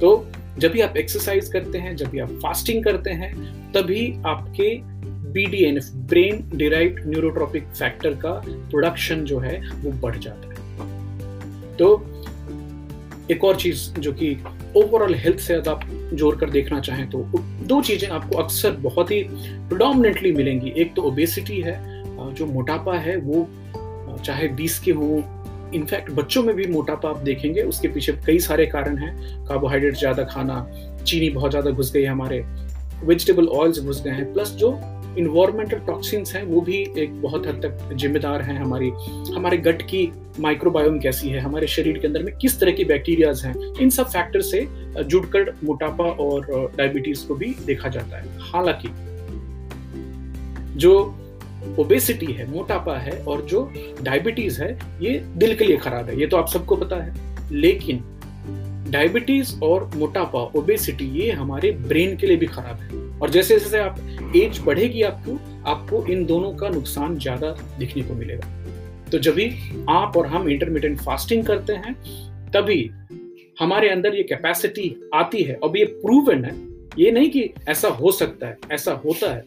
तो 0.00 0.26
जब 0.58 0.72
भी 0.72 0.80
आप 0.80 0.96
एक्सरसाइज 0.96 1.48
करते 1.48 1.78
हैं, 1.78 1.96
जब 1.96 2.08
भी 2.08 2.18
आप 2.18 2.30
फास्टिंग 2.42 2.84
करते 2.84 3.10
हैं, 3.10 3.32
तभी 3.72 4.12
आपके 4.26 4.74
BDNF 5.32 5.90
brain 5.94 6.50
derive 6.54 6.96
neurotrophic 7.06 7.64
factor 7.68 8.14
का 8.14 8.32
प्रोडक्शन 8.48 9.24
जो 9.24 9.38
है, 9.38 9.60
वो 9.80 9.90
बढ़ 9.90 10.18
जाता 10.18 10.48
है। 10.48 11.76
तो 11.76 11.96
एक 13.30 13.44
और 13.44 13.56
चीज़ 13.56 13.88
जो 14.00 14.12
कि 14.12 14.36
ओवरऑल 14.76 15.14
हेल्थ 15.14 15.38
से 15.38 15.54
आप 15.68 15.80
जोड़ 16.14 16.34
कर 16.36 16.50
देखना 16.50 16.80
चाहें 16.80 17.08
तो 17.10 17.18
दो 17.62 17.80
चीज़ें 17.82 18.08
आपको 18.08 18.38
अक्सर 18.38 18.70
बहुत 18.80 19.10
ही 19.10 19.22
प्रोडोमिनेटली 19.22 20.32
मिलेंगी। 20.32 20.72
एक 20.76 20.94
तो 20.96 21.02
ओबेसिटी 21.02 21.60
है 21.60 21.76
जो 22.34 22.46
मोटापा 22.46 22.96
है, 22.98 23.16
वो 23.16 23.48
चाहे 24.24 24.48
20 24.56 24.78
के 24.78 24.92
हो, 24.92 25.22
इनफैक्ट 25.74 26.10
बच्चों 26.10 26.42
में 26.42 26.54
भी 26.56 26.66
मोटापा 26.66 27.08
आप 27.10 27.18
देखेंगे, 27.18 27.62
उसके 27.62 27.88
पीछे 27.88 28.12
कई 28.26 28.38
सारे 28.38 28.66
कारण 28.66 28.96
हैं। 28.98 29.44
कार्बोहाइड्रेट 29.46 29.96
ज़्यादा 29.96 30.24
खाना, 30.24 30.66
चीनी 31.06 31.28
बहुत 31.30 31.50
ज़्यादा 31.50 31.70
घुस 31.70 31.92
गई 31.92 32.04
हमारे 32.04 32.44
वेजिटेबल 33.04 33.46
ऑयल्स 33.48 33.80
घुस 33.80 34.02
गए 34.02 34.10
हैं 34.10 34.32
प्लस 34.32 34.50
जो 34.52 34.70
इन्वायरमेंटल 35.16 35.78
टॉक्सिन्स 35.78 36.34
हैं, 36.34 36.42
वो 36.42 36.60
भी 36.60 36.86
एक 36.98 37.22
बहुत 37.22 37.46
हद 37.46 37.54
तक 37.54 37.94
जिम्मेदार 37.94 38.42
हैं 38.42 38.58
हमारी, 38.58 38.88
हमारे 39.34 39.56
गट 39.56 39.82
की 39.82 40.12
माइक्रोबायोम 40.40 40.98
कैसी 40.98 41.28
है, 41.28 41.40
हमारे 41.40 41.66
शरीर 41.66 41.98
के 41.98 42.06
अंदर 42.06 42.22
में 42.22 42.36
किस 42.36 42.60
तरह 42.60 42.70
की 42.70 42.84
बैक्टीरियाज 42.84 43.44
हैं, 43.44 43.74
इन 43.80 43.90
सब 43.90 44.06
फैक्टर 44.06 44.40
से 44.40 44.68
जुड़कर 45.04 45.54
मोटापा 45.64 46.04
और 46.04 46.72
डायबिटीज़ 46.76 47.26
को 47.26 47.34
भी 47.34 47.54
देखा 47.66 47.88
जाता 47.88 48.16
है। 48.16 48.24
हालाँकि, 48.38 48.88
जो 50.78 51.14
ओबेसिटी 51.78 52.26
है, 52.26 52.50
मोटापा 52.50 52.96
है 52.96 53.24
और 53.24 53.42
जो 53.42 53.72
डायबिटीज़ 54.02 54.62
है, 54.62 54.78
ये 55.00 55.24
दिल 55.36 55.54
के 55.54 55.64
लिए 55.64 55.76
खराब 55.76 56.08
है, 56.08 56.20
ये 56.20 56.26
तो 56.26 56.36
आप 56.36 56.48
सबको 56.48 56.76
पता 56.76 56.96
है। 56.96 57.14
लेकिन 57.52 58.04
डायबिटीज़ 58.90 59.60
और 59.60 59.90
मोटापा 59.96 60.38
ओबेसिटी 60.38 61.04
ये 61.04 61.32
हमारे 61.32 61.72
ब्रेन 61.72 62.16
के 62.16 62.26
लिए 62.26 62.36
भी 62.36 62.46
खराब 62.46 62.76
है। 62.76 63.07
और 63.22 63.30
जैसे 63.30 63.58
जैसे 63.58 63.78
आप 63.78 63.98
एज 64.36 64.58
बढ़ेगी 64.58 65.02
आपको 65.02 65.38
आपको 65.70 66.04
इन 66.06 66.24
दोनों 66.26 66.52
का 66.52 66.68
नुकसान 66.68 67.18
ज़्यादा 67.18 67.50
दिखने 67.78 68.02
को 68.02 68.14
मिलेगा। 68.14 68.48
तो 69.10 69.18
जब 69.18 69.34
भी 69.34 69.46
आप 69.88 70.16
और 70.16 70.26
हम 70.26 70.48
इंटरमीडियंट 70.48 71.00
फास्टिंग 71.00 71.44
करते 71.46 71.72
हैं, 71.72 71.94
तभी 72.50 72.90
हमारे 73.60 73.88
अंदर 73.88 74.14
ये 74.14 74.22
कैपेसिटी 74.22 74.94
आती 75.14 75.42
है। 75.42 75.54
और 75.54 75.78
ये 75.78 75.84
प्रूवन 75.84 76.44
है। 76.44 76.54
ये 76.98 77.10
नहीं 77.10 77.30
कि 77.30 77.48
ऐसा 77.68 77.88
हो 77.88 78.12
सकता 78.12 78.46
है, 78.46 78.56
ऐसा 78.72 78.92
होता 79.04 79.32
है। 79.32 79.44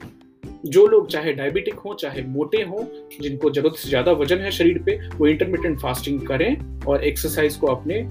जो 0.66 0.86
लोग 0.88 1.08
चाहे 1.08 1.32
डायबिटिक 1.34 1.74
हो, 1.76 1.94
चाहे 1.94 2.22
मोटे 2.24 2.62
हो, 2.62 2.84
जिनको 3.22 3.50
ज़रूरत 3.52 3.76
से 3.76 3.90
ज़्यादा 3.90 4.12
वज़न 4.12 4.38
है 4.38 4.52
शरीर 4.52 4.82
पे, 4.86 5.00
वो 5.18 5.28
इंटरमीडियंट 5.28 5.80
फास्टिंग 5.80 6.22
करें 6.28 6.84
और 6.88 7.04
एक्सरसाइज 7.04 7.56
को 7.56 7.68
अपने 7.68 8.06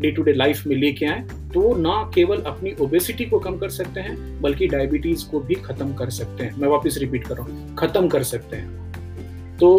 डे 0.00 0.10
टू 0.10 0.22
डे 0.22 0.32
लाइफ 0.32 0.66
में 0.66 0.74
लेके 0.76 1.06
आए। 1.06 1.20
तो 1.54 1.74
ना 1.76 2.10
केवल 2.14 2.40
अपनी 2.46 2.74
ओबेसिटी 2.80 3.24
को 3.24 3.38
कम 3.38 3.56
कर 3.58 3.68
सकते 3.68 4.00
हैं, 4.00 4.40
बल्कि 4.42 4.66
डायबिटीज़ 4.66 5.28
को 5.30 5.40
भी 5.40 5.54
खत्म 5.54 5.94
कर 5.94 6.10
सकते 6.10 6.44
हैं। 6.44 6.56
मैं 6.58 6.68
वापस 6.68 6.98
रिपीट 6.98 7.26
कर 7.26 7.36
रहा 7.36 7.46
हूँ, 7.46 7.76
खत्म 7.76 8.08
कर 8.08 8.22
सकते 8.22 8.56
हैं। 8.56 9.56
तो 9.56 9.76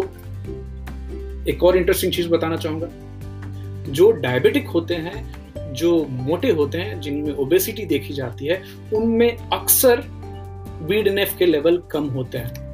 एक 1.48 1.62
और 1.62 1.76
इंटरेस्टिंग 1.76 2.12
चीज़ 2.12 2.28
बताना 2.28 2.56
चाहूँगा। 2.56 2.88
जो 3.92 4.10
डायबिटिक 4.12 4.66
होते 4.66 4.94
हैं, 4.94 5.72
जो 5.72 6.04
मोटे 6.04 6.50
होते 6.50 6.78
हैं, 6.78 7.00
जिनमें 7.00 7.32
ओबेसिटी 7.34 7.84
देखी 7.86 8.14
जाती 8.14 8.46
है, 8.46 8.62
उनमें 8.94 9.36
अक्सर 9.36 10.02
बीडनेफ 10.86 11.36
के 11.38 11.46
लेवल 11.46 11.82
कम 11.90 12.04
होते 12.04 12.38
हैं। 12.38 12.70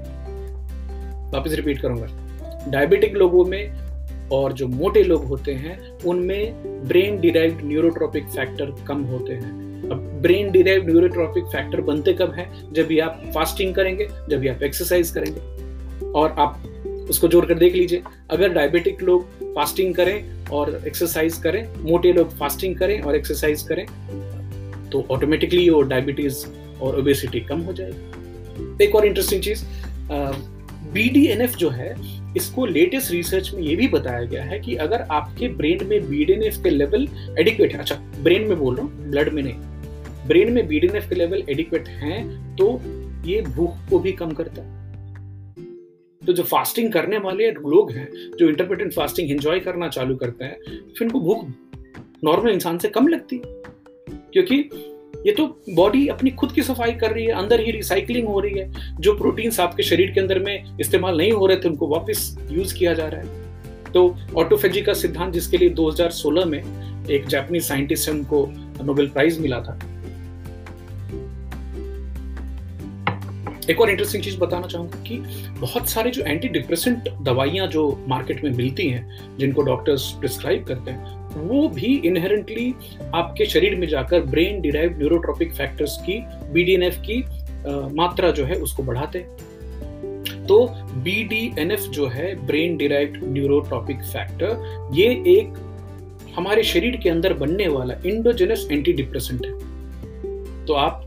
वापस 1.33 1.53
रिपीट 1.53 1.81
करूँगा। 1.81 2.07
डायबिटिक 2.69 3.15
लोगों 3.15 3.45
में 3.45 3.73
और 4.33 4.53
जो 4.53 4.69
मोटे 4.69 5.03
लोग 5.03 5.25
होते 5.25 5.55
हैं, 5.55 5.99
उनमें 6.07 6.55
ब्रेन 6.89 7.21
डिराइव्ड 7.21 7.65
न्यूरोट्रॉपिक 7.65 8.25
फैक्टर 8.25 8.75
कम 8.87 9.03
होते 9.03 9.33
हैं। 9.33 9.51
अब 9.91 10.19
ब्रेन 10.23 10.51
डिराइव्ड 10.51 10.91
न्यूरोट्रॉपिक 10.91 11.45
फैक्टर 11.45 11.81
बनते 11.81 12.13
कब 12.13 12.33
है? 12.33 12.73
जब 12.73 12.87
भी 12.87 12.99
आप 12.99 13.23
फास्टिंग 13.35 13.75
करेंगे, 13.75 14.09
जब 14.31 14.39
भी 14.39 14.49
आप 14.49 14.63
एक्सरसाइज 14.63 15.11
करेंगे। 15.11 16.13
और 16.13 16.31
आप 16.31 16.63
उसको 17.11 17.29
जोड़ 17.29 17.45
कर 17.47 17.55
देख 17.55 17.75
लीजिए। 17.75 18.03
अगर 18.31 18.49
डायबिटिक 18.49 19.03
लोग 19.03 19.25
फास्टिंग 19.55 19.95
करें 19.95 20.47
और 20.47 20.81
एक्सरसाइज 20.87 21.35
करें, 21.35 21.69
मोटे 21.79 22.13
लोग 22.13 22.31
फास्टिंग 22.31 22.77
करें 22.77 23.01
और 23.01 23.17
एक्सरसाइज 23.17 23.63
करें 23.63 23.87
तो 24.91 25.05
ऑटोमेटिकली 25.11 25.69
वो 25.71 25.83
डायबिटीज़ 25.83 26.47
और 26.81 26.99
ओबेसिटी 27.01 27.41
कम 27.41 27.61
हो 27.61 27.73
जाएगी। 27.73 28.85
एक 28.85 28.95
और 28.95 29.07
इंटरेस्टिंग 29.07 29.43
चीज़ 29.43 29.65
बीडीएनएफ 30.93 31.57
जो 31.57 31.71
है, 31.71 31.95
इसको 32.37 32.67
लेटेस्ट 32.67 33.11
रिसर्च 33.11 33.51
में 33.55 33.63
ये 33.63 33.75
भी 33.77 33.89
बताया 33.89 34.25
गया 34.25 34.43
है 34.45 34.59
कि 34.61 34.75
अगर 34.77 35.03
आपके 35.03 35.49
ब्रेन 35.57 35.87
में 35.87 36.09
बीडीएनएफ 36.09 36.63
के 36.63 36.71
लेवल 36.71 37.09
एडिक्वेट 37.39 37.73
है 37.73 37.79
अच्छा 37.79 37.95
ब्रेन 38.23 38.49
में 38.49 38.59
बोल 38.59 38.77
रहा 38.77 38.87
हूँ 38.87 39.11
ब्लड 39.11 39.33
में 39.33 39.43
नहीं 39.43 39.55
ब्रेन 40.29 40.53
में 40.53 40.67
बीडीएनएफ 40.69 41.09
के 41.09 41.15
लेवल 41.15 41.43
एडिक्वेट 41.51 41.89
हैं 41.89 42.57
तो 42.57 42.81
ये 43.27 43.41
भूख 43.45 43.77
को 43.91 43.99
भी 43.99 44.13
कम 44.13 44.31
करता 44.33 44.63
है। 44.63 44.75
तो 46.23 46.33
जो 46.33 46.43
फास्टिंग 46.43 46.93
करने 46.93 47.19
वाले 47.19 47.51
लोग 47.51 47.91
हैं, 47.93 48.09
जो 48.39 48.49
इंटरमीडियंट 48.49 48.93
फास्टिंग 48.93 49.31
एंजॉय 49.31 49.61
करना 49.61 49.89
चालू 49.89 50.17
करते 50.17 50.45
हैं, 50.45 50.57
फिर 50.93 51.03
उनको 51.03 51.21
भूख 51.21 51.47
नॉर्मल 52.25 52.51
इंसान 52.51 52.79
से 52.79 52.89
कम 52.89 53.09
लगती 53.09 53.37
है, 53.37 53.43
क्योंकि 54.33 54.63
ये 55.27 55.33
तो 55.33 55.63
बॉडी 55.75 56.07
अपनी 56.07 56.31
खुद 56.31 56.53
की 56.53 56.63
सफ़ाई 56.63 56.93
कर 56.93 57.11
रही 57.11 57.25
है, 57.25 57.33
अंदर 57.33 57.61
ही 57.61 57.71
रिसाइकलिंग 57.71 58.29
हो 58.29 58.41
रही 58.41 58.59
है। 58.59 58.95
जो 59.01 59.15
प्रोटीन्स 59.15 59.61
आपके 59.61 59.83
शरीर 59.83 60.11
के 60.11 60.21
अंदर 60.21 60.39
में 60.39 60.79
इस्तेमाल 60.81 61.17
नहीं 61.17 61.33
हो 61.33 61.47
रहे 61.47 61.57
थे, 61.57 61.69
उनको 61.69 61.89
वापस 61.89 62.39
यूज़ 62.51 62.75
किया 62.75 62.95
जा 62.95 63.07
रहा 63.07 63.21
है। 63.21 63.45
तो 63.93 64.17
ऑटोफेजी 64.37 64.83
का 64.83 64.93
सिद्धांत 64.93 65.35
जिसके 65.35 65.59
लिए 65.59 65.71
2016 65.71 66.45
में 66.45 66.63
एक 67.11 67.27
जापानीज 67.27 67.65
साइंटिस्ट 67.65 68.11
को 68.11 68.47
नोबेल 68.85 69.09
प्राइज 69.09 69.41
मिला 69.41 69.61
था। 69.61 69.79
एक 73.71 73.81
और 73.81 73.91
इंटरेस्टिंग 73.91 74.23
चीज़ 74.23 74.39
बताना 74.39 74.67
चाहूँगा 74.67 75.03
कि 75.03 75.17
बहुत 75.61 75.89
सारे 75.89 76.11
जो 76.11 76.23
एंटी 76.23 76.49
डिप्रेसेंट 76.49 77.09
दवाइयाँ 77.23 77.67
जो 77.67 78.05
मार्केट 78.09 78.45
में 78.45 78.51
मिलती 78.51 78.89
हैं, 78.89 79.37
जिनको 79.39 79.63
डॉक्टर्स 79.63 80.11
प्रिस्क्राइब 80.11 80.65
करते 80.65 80.91
हैं 80.91 81.26
वो 81.37 81.69
भी 81.69 81.95
इनहेरेंटली 82.05 82.75
आपके 83.15 83.47
शरीर 83.47 83.75
में 83.77 83.87
जाकर 83.89 84.21
ब्रेन 84.27 84.61
डिराइव 84.61 84.99
न्यूरोट्रॉपिक 84.99 85.53
फैक्टर्स 85.55 85.97
की 86.07 86.19
बीडीएनएफ 86.53 87.01
की 87.01 87.19
मात्रा 87.97 88.31
जो 88.31 88.45
है 88.45 88.55
उसको 88.55 88.83
बढ़ाते 88.83 89.19
तो 90.49 90.67
बीडीएनएफ 91.03 91.81
जो 91.91 92.07
है 92.07 92.35
ब्रेन 92.47 92.77
डिराइव्ड 92.77 93.25
न्यूरोट्रॉपिक 93.25 94.03
फैक्टर 94.03 94.91
ये 94.95 95.07
एक 95.29 95.59
हमारे 96.37 96.63
शरीर 96.63 96.97
के 96.97 97.09
अंदर 97.09 97.33
बनने 97.33 97.69
वाला 97.69 97.95
इंडोजेनस 98.07 98.67
एंटी 98.73 98.93
डिप्रेसेंट 98.93 99.47
है। 99.47 100.65
तो 100.67 100.75
आप 100.75 101.07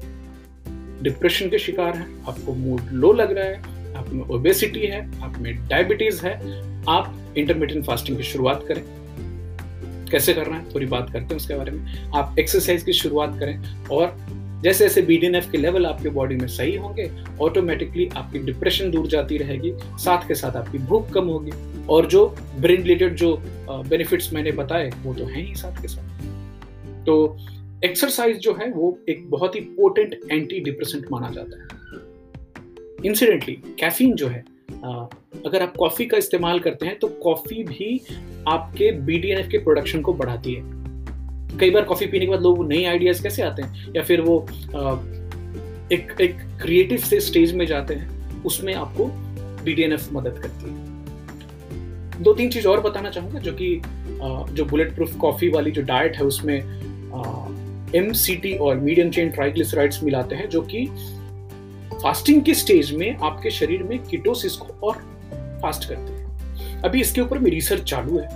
डिप्रेशन 1.03 1.49
के 1.49 1.59
शिकार 1.59 1.97
हैं, 1.97 2.07
आपको 2.27 2.53
मूड 2.53 2.81
लो 2.91 3.11
लग 3.13 3.31
रहा 3.37 3.45
है, 3.45 3.93
आप 3.95 4.09
में 4.09 4.23
ओबेसिटी 4.27 4.79
है, 4.79 5.01
आप 5.21 5.37
में 5.39 5.67
डायबिटीज़ 5.67 6.25
है, 6.25 6.33
आप 6.89 7.33
इंटरमीडियंट 7.37 7.85
फास्टिंग 7.85 8.17
की 8.17 8.23
शुरुआत 8.23 8.65
करें। 8.67 8.83
कैसे 10.11 10.33
करना 10.33 10.57
है, 10.57 10.73
थोड़ी 10.73 10.85
बात 10.85 11.09
करते 11.09 11.25
हैं 11.25 11.35
उसके 11.35 11.55
बारे 11.55 11.71
में। 11.71 12.11
आप 12.11 12.35
एक्सरसाइज 12.39 12.83
की 12.83 12.93
शुरुआत 12.93 13.39
करें 13.39 13.87
और 13.91 14.15
जैसे 14.63 14.83
जैसे 14.83 15.01
बीडीएनएफ 15.01 15.49
के 15.51 15.57
लेवल 15.57 15.85
आपके 15.85 16.09
बॉडी 16.09 16.35
में 16.35 16.47
सही 16.47 16.75
होंगे 16.75 17.09
ऑटोमेटिकली 17.41 18.07
आपकी 18.17 18.39
डिप्रेशन 18.41 18.89
दूर 18.91 19.07
जाती 19.07 19.37
रहेगी, 19.37 19.71
साथ 19.97 20.27
के 20.27 20.35
साथ 20.35 20.55
आपकी 20.57 20.77
भूख 20.79 21.11
कम 21.13 21.27
होगी 21.27 21.51
और 21.87 22.07
जो 22.07 22.25
ब्रेन 22.59 22.81
रिलेटेड 22.81 23.15
जो 23.15 23.35
बेनिफिट्स 23.69 24.31
मैंने 24.33 24.51
बताए, 24.51 24.89
वो 25.03 25.13
तो 25.13 25.25
हैं 25.25 25.45
ही 25.45 25.55
साथ 25.55 25.81
के 25.81 25.87
साथ। 25.87 27.05
तो 27.05 27.37
एक्सरसाइज 27.85 28.37
जो 28.37 28.53
है, 28.53 28.71
वो 28.71 28.97
एक 29.09 29.29
बहुत 29.29 29.55
ही 29.55 29.59
पोटेंट 29.61 30.19
एंटी 30.31 30.59
डिप्रेसेंट 30.59 31.05
माना 31.11 31.29
जाता 31.31 31.61
है। 31.61 31.67
इंसिडेंटली 33.05 33.53
कैफीन 33.79 34.13
जो 34.13 34.27
है 34.27 34.43
अगर 35.45 35.61
आप 35.63 35.73
कॉफ़ी 35.77 36.05
का 36.05 36.17
इस्तेमाल 36.17 36.59
करते 36.59 36.85
हैं 36.85 36.97
तो 36.99 37.07
कॉफ़ी 37.23 37.63
भी 37.63 38.01
आपके 38.47 38.91
बीडीएनएफ 38.91 39.47
के 39.47 39.57
प्रोडक्शन 39.57 40.01
को 40.01 40.13
बढ़ाती 40.13 40.53
है। 40.53 41.57
कई 41.59 41.69
बार 41.69 41.83
कॉफ़ी 41.83 42.07
पीने 42.07 42.25
के 42.25 42.31
बाद 42.31 42.41
लोग 42.41 42.67
नए 42.67 42.83
आइडियाज़ 42.85 43.23
कैसे 43.23 43.41
आते 43.43 43.61
हैं? 43.61 43.93
या 43.95 44.03
फिर 44.03 44.21
वो 44.21 44.45
एक 45.91 46.15
एक 46.21 46.37
क्रिएटिव 46.61 46.97
से 46.99 47.19
स्टेज 47.19 47.53
में 47.55 47.65
जाते 47.65 47.93
हैं, 47.93 48.43
उसमें 48.43 48.73
आपको 48.73 49.05
बीडीएनएफ 49.63 50.09
मदद 50.13 50.39
करती 50.39 50.69
है। 50.69 52.23
दो 52.23 52.33
तीन 52.33 52.49
चीज़ 52.49 52.67
और 52.67 52.81
बताना 52.81 53.09
चाहूँगा, 53.09 53.39
जो 53.39 53.53
कि 53.53 53.81
जो 54.53 54.65
बुलेट 54.65 54.95
प्रूफ 54.95 55.15
कॉफ़ी 55.17 55.49
वाली 55.49 55.71
जो 55.71 55.81
डाइट 55.81 56.17
है, 56.17 56.23
उसमें 56.23 56.57
एम 57.95 58.11
सी 58.13 58.35
टी 58.35 58.53
और 58.57 58.75
मीडियम 58.77 59.09
चेन 59.11 59.29
ट्राइग्लिसराइड्स 59.29 60.03
मिलाते 60.03 60.35
हैं, 60.35 60.49
जो 60.49 60.61
कि 60.63 60.85
फास्टिंग 62.03 62.41
के 62.41 62.53
स्टेज 62.53 62.91
में 62.95 63.15
आपके 63.17 63.51
शरीर 63.51 63.83
में 63.83 63.97
कीटोसिस 64.03 64.55
को 64.55 64.87
और 64.87 64.95
फास्ट 65.61 65.89
करते 65.89 66.13
हैं। 66.13 66.81
अभी 66.81 67.01
इसके 67.01 67.21
ऊपर 67.21 67.39
में 67.39 67.51
रिसर्च 67.51 67.83
चालू 67.83 68.19
है। 68.19 68.27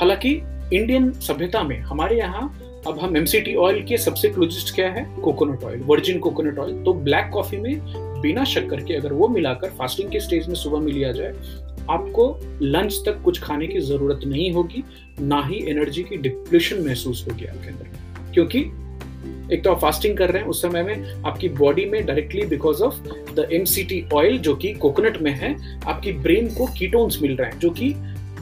हालाँकि 0.00 0.30
इंडियन 0.72 1.10
सभ्यता 1.12 1.62
में 1.62 1.78
हमारे 1.80 2.18
यहाँ 2.18 2.58
अब 2.86 2.98
हम 2.98 3.16
एमसीटी 3.16 3.54
ऑयल 3.54 3.82
के 3.82 3.96
सबसे 3.98 4.28
क्लोजेस्ट 4.28 4.74
क्या 4.74 4.88
है? 4.90 5.04
Coconut 5.22 5.64
oil 5.64 5.80
virgin 5.80 6.18
coconut 6.18 6.58
oil 6.58 6.82
तो 6.82 6.94
ब्लैक 6.94 7.30
कॉफ़ी 7.32 7.56
में 7.56 7.80
बिना 8.22 8.44
शक्कर 8.44 8.80
के 8.80 8.94
अगर 8.94 9.12
वो 9.12 9.28
मिलाकर 9.28 9.68
फास्टिंग 9.68 10.10
के 10.10 10.20
स्टेज 10.20 10.48
में 10.48 10.54
सुबह 10.54 10.78
में 10.78 10.92
लिया 10.92 11.12
जाए, 11.12 11.32
आपको 11.90 12.40
लंच 12.62 12.94
तक 13.06 13.22
कुछ 13.22 13.40
खाने 13.40 13.66
की 13.66 13.80
ज़रूरत 13.80 14.20
नहीं 14.26 14.52
होगी, 14.52 14.84
ना 15.20 15.42
ही 15.44 15.64
एनर्जी 15.68 16.02
की 16.02 16.16
डिप्रेशन 16.16 16.80
महसूस 16.80 17.26
होगी 17.28 17.44
आपके 17.44 17.68
अंदर। 17.68 18.32
क्योंकि 18.34 18.64
एक 19.50 19.62
तो 19.64 19.70
आप 19.70 19.80
फास्टिंग 19.80 20.16
कर 20.16 20.30
रहे 20.30 20.42
हैं, 20.42 20.48
उस 20.48 20.62
समय 20.62 20.82
में 20.82 21.22
आपकी 21.24 21.48
बॉडी 21.48 21.84
में 21.84 22.04
directly 22.06 22.44
because 22.46 22.82
of 22.82 22.94
the 23.34 23.48
MCT 23.52 24.04
oil 24.14 24.38
जो 24.38 24.54
कि 24.54 24.72
कोकोनट 24.74 25.20
में 25.22 25.30
है, 25.30 25.54
आपकी 25.80 26.12
ब्रेन 26.12 26.48
को 26.54 26.66
कीटोन्स 26.78 27.20
मिल 27.22 27.36
रहे 27.36 27.50
हैं, 27.50 27.58
जो 27.58 27.70
कि 27.70 27.92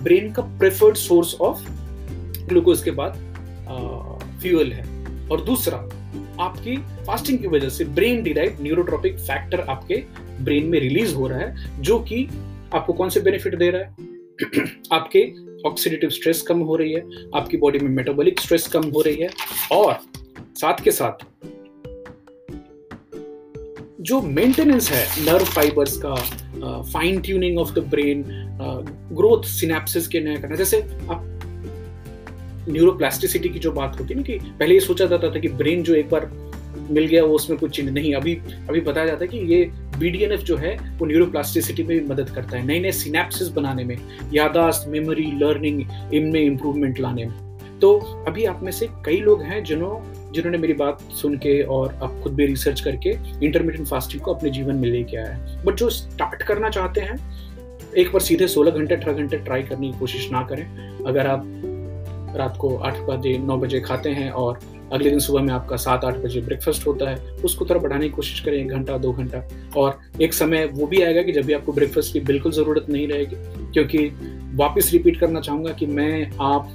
ब्रेन 0.02 0.32
का 0.32 0.42
प्रेफर्ड 0.58 0.96
सोर्स 0.96 1.34
ऑफ़ 1.40 1.64
ग्लूकोज 2.48 2.82
के 2.82 2.90
बाद 2.90 3.18
फ्यूल 4.42 4.72
है। 4.72 4.84
और 5.28 5.40
दूसरा, 5.40 5.78
आपकी 6.40 6.76
फास्टिंग 7.06 7.38
की 7.38 7.46
वजह 7.46 7.68
से 7.68 7.84
ब्रेन 7.84 8.22
डिराइव 8.22 8.56
न्यूरोट्रॉपिक 8.60 9.18
फैक्टर 9.18 9.60
आपके 9.60 10.02
ब्रेन 10.40 10.66
में 10.66 10.78
रिलीज़ 10.80 11.14
हो 11.14 11.28
रहा 11.28 11.38
है, 11.38 11.82
जो 11.82 11.98
कि 11.98 12.26
आपको 12.74 12.92
कौन 12.92 13.08
से 13.08 13.20
बेनिफिट 13.20 13.54
दे 13.54 13.70
रहा 13.70 13.82
है? 13.82 14.68
आपके 14.92 15.22
ऑक्सीडेटिव 15.68 16.10
स्ट्रेस 16.10 16.42
कम 16.42 16.58
हो 16.58 16.76
रही 16.76 16.92
है, 16.92 17.02
आपकी 17.34 17.56
बॉडी 17.56 17.78
में 17.78 17.90
मेटाबॉलिक 17.90 18.40
स्ट्रेस 18.40 18.66
कम 18.66 18.82
हो 18.82 19.00
रही 19.00 19.16
है, 19.16 19.30
और 19.72 19.98
साथ 20.56 20.82
के 20.84 20.90
साथ। 20.90 21.24
जो 24.00 24.20
मेंटेनेंस 24.20 24.90
है 24.90 25.24
नर्व 25.24 25.44
फाइबर्स 25.46 25.96
का 26.04 26.14
fine 26.82 27.20
tuning 27.20 27.58
of 27.58 27.72
the 27.74 27.78
brain 27.90 28.24
growth 29.12 29.42
synapses 29.48 30.08
के 30.08 30.20
नया 30.20 30.40
करना, 30.40 30.56
जैसे 30.56 30.80
आप 31.10 31.26
न्यूरोप्लास्टिसिटी 32.68 33.48
की 33.48 33.58
जो 33.58 33.72
बात 33.72 33.98
होती 34.00 34.14
है 34.14 34.20
ना 34.20 34.22
कि 34.22 34.38
पहले 34.58 34.74
ये 34.74 34.80
सोचा 34.80 35.06
जाता 35.06 35.34
था 35.34 35.40
कि 35.40 35.48
ब्रेन 35.48 35.82
जो 35.82 35.94
एक 35.94 36.10
बार 36.10 36.26
मिल 36.90 37.06
गया, 37.06 37.24
वो 37.24 37.34
उसमें 37.34 37.58
कुछ 37.58 37.76
चेंज 37.76 37.88
नहीं, 37.88 38.14
अभी 38.14 38.34
अभी 38.68 38.80
बताया 38.80 39.06
जाता 39.06 39.24
है 39.24 39.28
कि 39.28 39.38
ये 39.54 39.64
बीडीएनएफ 39.98 40.40
जो 40.40 40.56
है, 40.56 40.76
वो 40.98 41.06
न्यूरोप्लास्टिसिटी 41.06 41.82
में 41.82 41.98
भी 41.98 42.06
मदद 42.06 42.30
करता 42.30 42.56
है 42.56 42.66
नए 42.66 42.80
नए 42.80 42.92
सिनेप्सिस 42.92 43.48
बनाने 43.48 43.84
में 43.84 43.96
यादाश्त 44.34 44.88
मेमोरी 44.88 45.30
लर्निंग 45.38 45.80
इनमें 46.14 46.40
इंप्रूवमेंट 46.40 47.00
लाने 47.00 47.24
में। 47.24 47.78
तो 47.80 47.96
अभी 48.28 48.44
आप 48.44 48.62
में 48.62 48.72
से 48.72 48.88
कई 49.06 49.20
लोग 49.20 49.42
हैं 49.42 49.62
जिन्हों 49.64 49.94
जिन्होंने 50.32 50.58
मेरी 50.58 50.72
बात 50.72 50.98
सुन 51.02 51.36
के 51.36 51.62
और 51.62 51.98
अब 52.02 52.20
खुद 52.22 52.34
भी 52.34 52.46
रिसर्च 52.46 52.80
करके 52.80 53.10
इंटरमीडियंट 53.46 53.88
फास्टिंग 53.88 54.22
को 54.22 54.34
अपने 54.34 54.50
जीवन 54.50 54.74
में 54.74 54.88
लेके 54.88 55.16
आया 55.16 55.28
है। 55.28 55.64
बट 55.64 55.74
जो 55.74 55.90
स्टार्ट 55.90 56.42
करना 56.42 56.70
चाहते 56.70 57.00
हैं, 57.00 57.16
एक 57.96 58.06
बार 58.06 58.20
सीधे 58.20 58.48
16 58.48 58.70
घंटे, 58.70 58.94
अठारह 58.94 59.16
घंटे 59.16 59.36
ट्राई 59.36 59.62
करने 59.62 59.92
की 59.92 59.98
कोशिश 59.98 60.32
ना 60.32 60.42
करें। 60.42 60.96
अगर 61.06 61.26
आप 61.26 61.44
रात 62.36 62.56
को 62.56 62.76
आठ 62.76 62.98
बजे, 62.98 63.38
नौ 63.38 63.56
बजे 63.58 63.80
खाते 63.80 64.10
हैं 64.10 64.30
और 64.30 64.58
अगले 64.92 65.10
दिन 65.10 65.18
सुबह 65.18 65.42
में 65.42 65.52
आपका 65.54 65.76
सात, 65.76 66.04
आठ 66.04 66.16
बजे 66.16 66.40
ब्रेकफास्ट 66.40 66.86
होता 66.86 67.10
है, 67.10 67.16
उसको 67.16 67.64
थोड़ा 67.64 67.80
बढ़ाने 67.80 68.04
की 68.04 68.10
कोशिश 68.10 68.40
करें, 68.40 68.58
एक 68.58 68.68
घंटा, 68.68 68.98
दो 68.98 69.12
घंटा। 69.12 69.48
और 69.76 69.98
एक 70.22 70.34
समय 70.34 70.66
वो 70.66 70.86
भी 70.86 71.02
आएगा 71.02 71.22
कि 71.22 71.32
जब 71.32 71.42
भी 71.42 71.52
आपको 71.52 71.72
ब्रेकफास्ट 71.72 72.12
की 72.12 72.20
बिल्कुल 72.20 72.52
ज़रूरत 72.52 72.86
नहीं 72.88 73.08
रहेगी, 73.08 73.36
क्योंकि 73.72 73.98
वापस 74.54 74.90
रिपीट 74.92 75.20
करना 75.20 75.40
चाहूँगा 75.40 75.72
कि 75.72 75.86
मैं, 75.86 76.30
आप 76.40 76.70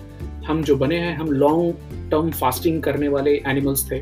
हम 0.48 0.64
जो 0.64 0.76
बने 0.76 1.00
हैं, 1.00 1.16
हम 1.18 1.32
लॉन्ग 1.32 2.10
टर्म 2.12 2.30
फास्टिंग 2.32 2.82
करने 2.84 3.08
वाले 3.08 3.32
एनिमल्स 3.48 3.90
थे, 3.92 4.02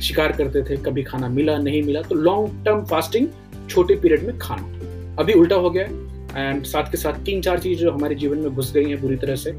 शिकार 0.00 0.32
करते 0.32 0.62
थे, 0.62 0.76
कभी 0.82 1.02
खाना 1.02 1.28
मिला, 1.28 1.56
नहीं 1.58 1.82
मिला 1.82 2.02
तो 2.02 2.14
लॉन्ग 2.14 2.64
टर्म 2.64 2.84
फास्टिंग 2.86 3.26
छोटे 3.68 3.96
पीरियड 3.96 4.22
में 4.26 4.38
खाना। 4.38 5.16
अभी 5.18 5.32
उल्टा 5.32 5.56
हो 5.56 5.70
गया 5.70 5.84
है 5.84 6.08
एंड 6.38 6.64
साथ 6.64 6.90
के 6.90 6.96
साथ 6.96 7.24
तीन 7.24 7.40
चार 7.42 7.58
चीज़ 7.58 7.78
जो 7.80 7.90
हमारे 7.92 8.14
जीवन 8.14 8.38
में 8.38 8.54
घुस 8.54 8.72
गई 8.74 8.84
हैं 8.84 9.00
बुरी 9.00 9.16
तरह 9.16 9.36
से 9.36 9.52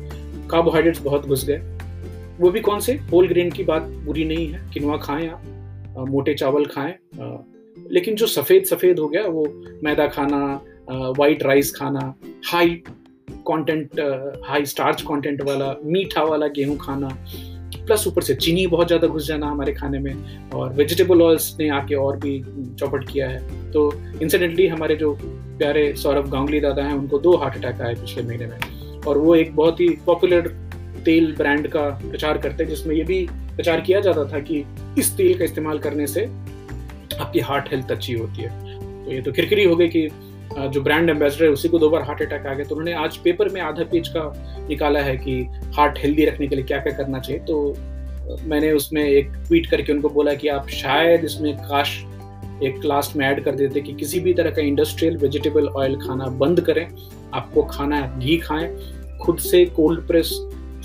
कार्बोहाइड्रेट्स 0.51 1.01
बहुत 1.01 1.25
घुस 1.27 1.45
गए। 1.47 1.57
वो 2.39 2.49
भी 2.51 2.59
कौन 2.61 2.79
से? 2.79 2.93
होल 3.11 3.27
ग्रेन 3.27 3.51
की 3.51 3.63
बात 3.63 3.81
बुरी 4.05 4.25
नहीं 4.25 4.47
है 4.47 4.69
किनवा 4.73 4.97
खाएँ 4.97 5.27
आप 5.27 6.05
मोटे 6.09 6.33
चावल 6.33 6.65
खाएँ 6.65 6.93
लेकिन 7.91 8.15
जो 8.15 8.27
सफ़ेद 8.27 8.63
सफ़ेद 8.65 8.99
हो 8.99 9.07
गया, 9.07 9.23
वो 9.23 9.45
मैदा 9.83 10.07
खाना 10.07 10.61
वाइट 11.17 11.43
राइस 11.43 11.75
खाना 11.75 12.13
high 12.45 12.81
content 13.47 13.99
high 14.45 14.65
starch 14.65 15.01
content 15.01 15.41
वाला, 15.41 15.75
मीठा 15.83 16.23
वाला 16.23 16.47
गेहूँ 16.49 16.77
खाना 16.77 17.17
प्लस 17.77 18.05
ऊपर 18.07 18.21
से 18.21 18.33
चीनी 18.35 18.65
बहुत 18.67 18.87
ज़्यादा 18.87 19.07
घुस 19.07 19.27
जाना 19.27 19.47
हमारे 19.47 19.73
खाने 19.73 19.99
में, 19.99 20.49
और 20.51 20.73
वेजिटेबल 20.73 21.21
ऑयल्स 21.21 21.55
ने 21.59 21.69
आके 21.69 21.95
और 21.95 22.17
भी 22.17 22.39
चौपट 22.79 23.07
किया 23.11 23.29
है। 23.29 23.71
तो 23.71 23.91
इंसिडेंटली 24.21 24.67
हमारे 24.67 24.95
जो 24.95 25.13
प्यारे 25.21 25.93
सौरभ 25.97 26.29
गांगुली 26.31 26.59
दादा 26.59 26.83
हैं, 26.83 26.93
उनको 26.93 27.19
दो 27.19 27.35
हार्ट 27.35 27.57
अटैक 27.57 27.81
आए 27.81 27.95
पिछले 27.95 28.23
महीने 28.23 28.45
में, 28.45 29.01
और 29.07 29.17
वो 29.17 29.35
एक 29.35 29.55
बहुत 29.55 29.79
ही 29.79 29.89
पॉपुलर 30.05 30.47
तेल 31.05 31.33
ब्रांड 31.37 31.67
का 31.67 31.89
प्रचार 32.01 32.37
करते 32.37 32.63
हैं, 32.63 32.69
जिसमें 32.69 32.95
ये 32.95 33.03
भी 33.03 33.25
प्रचार 33.55 33.81
किया 33.81 33.99
जाता 33.99 34.25
था 34.25 34.39
कि 34.41 34.63
इस 34.97 35.15
तेल 35.17 35.37
का 35.37 35.45
इस्तेमाल 35.45 35.79
करने 35.79 36.07
से 36.07 36.25
आपकी 37.19 37.39
हार्ट 37.39 37.71
हेल्थ 37.71 37.91
अच्छी 37.91 38.13
होती 38.13 38.41
है। 38.41 38.49
तो 39.05 39.11
ये 39.11 39.21
तो 39.21 39.31
किरकिरी 39.31 39.63
हो 39.63 39.75
गई 39.75 39.87
कि 39.87 40.07
जो 40.51 40.81
ब्रांड 40.81 41.09
एम्बेसडर 41.09 41.45
है, 41.45 41.49
उसी 41.51 41.69
को 41.69 41.79
दो 41.79 41.89
बार 41.89 42.01
हार्ट 42.01 42.21
अटैक 42.21 42.45
आ 42.45 42.53
गया। 42.53 42.65
तो 42.65 42.75
उन्होंने 42.75 42.93
आज 42.93 43.17
पेपर 43.17 43.49
में 43.49 43.59
आधा 43.61 43.83
पेज 43.83 44.07
का 44.07 44.23
निकाला 44.69 44.99
है 44.99 45.15
कि 45.17 45.41
हार्ट 45.75 45.99
हेल्दी 45.99 46.25
रखने 46.25 46.47
के 46.47 46.55
लिए 46.55 46.65
क्या 46.65 46.79
क्या 46.79 46.93
करना 46.97 47.19
चाहिए। 47.19 47.41
तो 47.41 47.75
मैंने 48.47 48.71
उसमें 48.71 49.03
एक 49.03 49.31
ट्वीट 49.47 49.69
करके 49.71 49.93
उनको 49.93 50.09
बोला 50.09 50.33
कि 50.33 50.47
आप 50.47 50.69
शायद 50.69 51.23
इसमें 51.25 51.55
काश 51.59 51.97
एक 52.63 52.81
लास्ट 52.85 53.15
में 53.15 53.25
ऐड 53.27 53.43
कर 53.43 53.55
देते 53.55 53.81
कि 53.81 53.93
किसी 53.93 54.19
भी 54.19 54.33
तरह 54.33 54.51
का 54.51 54.61
इंडस्ट्रियल 54.61 55.17
वेजिटेबल 55.17 55.67
ऑयल 55.67 55.95
खाना 55.99 56.25
बंद 56.39 56.61
करें। 56.61 56.87
आपको 57.33 57.63
खाना 57.63 58.01
घी 58.17 58.37
खाएँ, 58.37 58.67
खुद 59.21 59.37
से 59.39 59.65
कोल्ड 59.65 60.07
प्रेस 60.07 60.29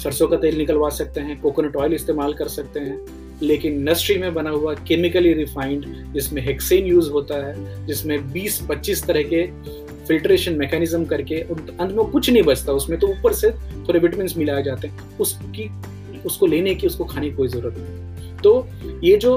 सरसों 0.02 0.29
का 0.29 0.37
तेल 0.37 0.57
निकलवा 0.59 0.88
सकते 0.88 1.20
हैं 1.20 1.40
कोकोनट 1.40 1.76
ऑयल 1.76 1.94
इस्तेमाल 1.94 2.35
कर 2.35 2.48
सकते 2.48 2.81
हैं। 2.81 2.98
लेकिन 3.42 3.72
इंडस्ट्री 3.72 4.16
में 4.18 4.33
बना 4.35 4.51
हुआ 4.51 4.75
केमिकली 4.88 5.33
रिफाइंड 5.33 5.85
जिसमें 6.14 6.42
हेक्सेन 6.42 6.87
यूज़ 6.87 7.11
होता 7.11 7.46
है, 7.46 7.87
जिसमें 7.87 8.33
20-25 8.33 9.05
तरह 9.07 9.22
के 9.22 9.46
फिल्ट्रेशन 10.07 10.55
मैकेनिज्म 10.55 11.05
करके 11.05 11.40
अंत 11.40 11.92
में 11.92 12.05
कुछ 12.07 12.31
नहीं 12.31 12.42
बचता, 12.42 12.72
उसमें 12.72 12.99
तो 13.01 13.07
ऊपर 13.09 13.33
से 13.33 13.51
थोड़े 13.88 13.99
विटामिन 14.01 14.29
मिलाए 14.37 14.62
जाते 14.62 14.88
हैं। 14.88 15.18
उसकी, 15.18 15.68
उसको 16.27 16.46
लेने 16.46 16.75
की, 16.75 16.87
उसको 16.87 17.05
खाने 17.05 17.31
की 17.31 17.37
कोई 17.37 17.49
ज़रूरत 17.49 17.75
नहीं। 17.79 18.37
तो 18.38 18.68
ये 19.05 19.16
जो 19.16 19.37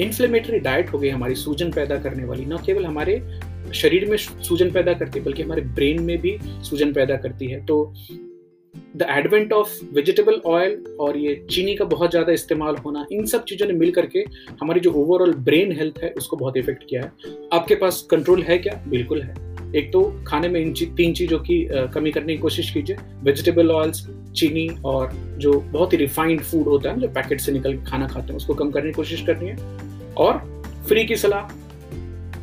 इन्फ्लेमेटरी 0.00 0.58
डाइट 0.58 0.92
हो 0.92 0.98
गई 0.98 1.08
हमारी, 1.08 1.34
सूजन 1.34 1.70
पैदा 1.72 1.96
करने 1.96 2.24
वाली, 2.24 2.44
न 2.44 2.58
केवल 2.66 2.84
हमारे 2.84 3.22
शरीर 3.74 4.04
में 4.10 4.16
सूजन 4.16 4.70
पैदा 4.70 4.92
करती 4.92 5.18
है 5.18 5.24
बल्कि 5.24 5.42
हमारे 5.42 5.62
ब्रेन 5.62 6.02
में 6.02 6.18
भी 6.20 6.36
सूजन 6.64 6.92
पैदा 6.92 7.16
करती 7.16 7.46
है। 7.46 7.64
तो 7.66 7.94
the 8.96 9.06
advent 9.10 9.52
of 9.52 9.70
vegetable 9.94 10.40
oil 10.46 10.96
और 11.00 11.16
ये 11.16 11.34
चीनी 11.50 11.74
का 11.74 11.84
बहुत 11.84 12.10
ज़्यादा 12.10 12.32
इस्तेमाल 12.32 12.76
होना, 12.76 13.06
इन 13.12 13.24
सब 13.26 13.44
चीज़ों 13.44 13.66
ने 13.66 13.72
मिल 13.74 13.90
करके 13.92 14.24
हमारी 14.60 14.80
जो 14.80 14.92
ओवरऑल 14.92 15.32
ब्रेन 15.44 15.72
हेल्थ 15.72 15.98
है, 16.02 16.10
उसको 16.10 16.36
बहुत 16.36 16.56
इफ़ेक्ट 16.56 16.84
किया 16.90 17.02
है। 17.02 17.34
आपके 17.52 17.74
पास 17.74 18.06
कंट्रोल 18.10 18.42
है 18.42 18.58
क्या? 18.58 18.80
बिल्कुल 18.88 19.22
है। 19.22 19.34
एक 19.76 19.90
तो 19.92 20.02
खाने 20.26 20.48
में 20.48 20.60
इन 20.60 20.72
तीन 20.96 21.14
चीज़ों 21.14 21.38
की 21.40 21.66
कमी 21.94 22.10
करने 22.12 22.32
की 22.32 22.38
कोशिश 22.38 22.70
कीजिए। 22.70 22.96
वेजिटेबल 23.22 23.70
ऑयल्स 23.70 24.06
चीनी 24.36 24.68
और 24.84 25.10
जो 25.38 25.52
बहुत 25.62 25.92
ही 25.92 25.98
रिफाइंड 25.98 26.40
फ़ूड 26.40 26.68
होता 26.68 26.90
है 26.90 27.00
जो 27.00 27.08
पैकेट 27.10 27.40
से 27.40 27.52
निकल 27.52 27.72
के 27.72 27.84
खाना 27.84 28.06
खाते 28.08 28.26
हैं, 28.28 28.36
उसको 28.36 28.54
कम 28.54 28.70
करने 28.70 28.88
की 28.88 28.94
कोशिश 28.94 29.22
करनी 29.26 29.48
है। 29.48 30.12
और 30.16 30.38
फ्री 30.88 31.04
की 31.04 31.16
सलाह, 31.16 31.48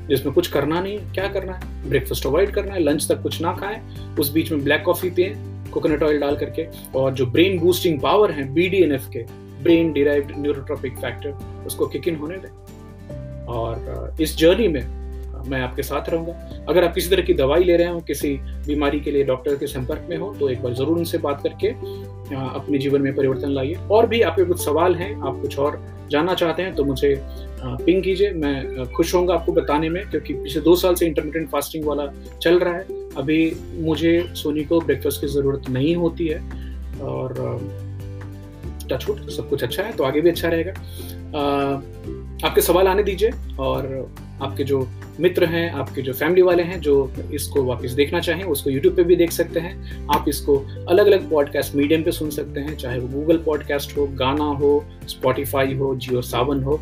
जिसमें 0.07 0.33
कुछ 0.33 0.47
करना 0.47 0.81
नहीं 0.81 0.97
है, 0.97 1.13
क्या 1.13 1.27
करना 1.27 1.53
है? 1.53 1.89
ब्रेकफास्ट 1.89 2.25
अवॉइड 2.25 2.51
करना 2.53 2.73
है 2.73 2.79
लंच 2.79 3.07
तक 3.11 3.21
कुछ 3.23 3.41
ना 3.41 3.53
खाएँ, 3.53 3.81
उस 4.19 4.31
बीच 4.33 4.51
में 4.51 4.63
ब्लैक 4.63 4.83
कॉफ़ी 4.85 5.09
पिए। 5.09 5.33
कोकोनट 5.71 6.03
ऑयल 6.03 6.19
डाल 6.19 6.36
करके, 6.36 6.67
और 6.95 7.13
जो 7.13 7.25
ब्रेन 7.25 7.60
बूस्टिंग 7.60 7.99
पावर 8.01 8.31
है 8.31 8.51
बी 8.53 8.67
डी 8.69 8.81
एन 8.84 8.91
एफ़ 8.91 9.10
के 9.10 9.23
ब्रेन 9.63 9.91
डिराइव्ड 9.93 10.31
न्यूरोट्रॉपिक 10.38 10.97
फैक्टर 10.97 11.65
उसको 11.65 11.88
किक 11.88 12.07
इन 12.07 12.15
होने 12.15 12.38
दें। 12.38 12.49
और 13.47 14.15
इस 14.21 14.38
जर्नी 14.38 14.67
में 14.67 14.81
मैं 15.43 15.62
आपके 15.62 15.84
साथ 15.84 16.10
रहूँगा। 16.10 16.63
अगर 16.69 16.84
आप 16.84 16.93
किसी 16.93 17.10
तरह 17.10 17.23
की 17.23 17.34
दवाई 17.34 17.63
ले 17.63 17.77
रहे 17.77 17.88
हो, 17.88 17.99
किसी 18.01 18.34
बीमारी 18.67 18.99
के 18.99 19.12
लिए 19.12 19.23
डॉक्टर 19.23 19.56
के 19.56 19.67
संपर्क 19.67 20.08
में 20.10 20.17
हो 20.17 20.34
तो 20.39 20.49
एक 20.49 20.62
बार 20.63 20.73
ज़रूर 20.73 20.97
उनसे 20.97 21.17
बात 21.19 21.41
करके 21.43 21.69
अपने 22.32 22.77
जीवन 22.77 23.01
में 23.01 23.15
परिवर्तन 23.15 23.49
लाइए। 23.49 23.75
और 23.91 24.08
भी 24.08 24.21
आपके 24.21 24.43
कुछ 24.45 24.63
सवाल 24.65 24.95
हैं, 24.95 25.15
आप 25.17 25.41
कुछ 25.41 25.58
और 25.60 25.82
जानना 26.12 26.34
चाहते 26.34 26.63
हैं 26.63 26.73
तो 26.75 26.84
मुझे 26.86 27.15
पिंग 27.63 28.04
कीजिए। 28.04 28.32
मैं 28.34 28.86
खुश 28.93 29.13
होऊँगा 29.13 29.34
आपको 29.34 29.51
बताने 29.54 29.89
में, 29.89 30.04
क्योंकि 30.10 30.34
पिछले 30.34 30.62
दो 30.62 30.75
साल 30.75 30.95
से 30.95 31.06
इंटरमीडियंट 31.06 31.49
फास्टिंग 31.49 31.86
वाला 31.86 32.12
चल 32.41 32.60
रहा 32.60 32.73
है। 32.73 32.99
अभी 33.17 33.54
मुझे 33.80 34.13
सोनी 34.36 34.63
को 34.63 34.80
ब्रेकफास्ट 34.82 35.21
की 35.21 35.27
ज़रूरत 35.30 35.69
नहीं 35.69 35.95
होती 35.95 36.27
है, 36.27 36.39
और 37.01 37.34
टचवुड 38.91 39.30
सब 39.30 39.49
कुछ 39.49 39.63
अच्छा 39.63 39.84
है 39.84 39.91
तो 39.91 40.04
आगे 40.04 40.21
भी 40.21 40.30
अच्छा 40.30 40.47
रहेगा। 40.47 40.71
आपके 42.43 42.62
सवाल 42.62 42.88
आने 42.88 43.04
दीजिए, 43.04 43.32
और 43.60 43.88
आपके 44.41 44.63
जो 44.63 44.88
मित्र 45.19 45.45
हैं, 45.45 45.69
आपके 45.71 46.01
जो 46.01 46.13
फैमिली 46.13 46.41
वाले 46.41 46.63
हैं, 46.63 46.80
जो 46.82 47.12
इसको 47.34 47.63
वापस 47.63 47.91
देखना 47.91 48.19
चाहें, 48.19 48.43
उसको 48.43 48.69
यूट्यूब 48.69 48.95
पे 48.95 49.04
भी 49.04 49.15
देख 49.15 49.32
सकते 49.32 49.60
हैं। 49.60 50.08
आप 50.08 50.25
इसको 50.30 50.58
अलग 50.89 51.08
अलग 51.08 51.30
पॉडकास्ट 51.30 51.75
मीडियम 51.75 52.04
पे 52.04 52.12
सुन 52.12 52.30
सकते 52.30 52.60
हैं, 52.60 52.75
चाहे 52.77 52.99
वो 52.99 53.08
गूगल 53.08 53.38
पॉडकास्ट 53.38 53.97
हो, 53.97 54.08
गाना 54.08 54.43
हो 54.43 54.84
स्पॉटिफाई 55.08 55.73
हो 55.73 55.95
जियो 55.95 56.21
सावन 56.21 56.63
हो। 56.63 56.80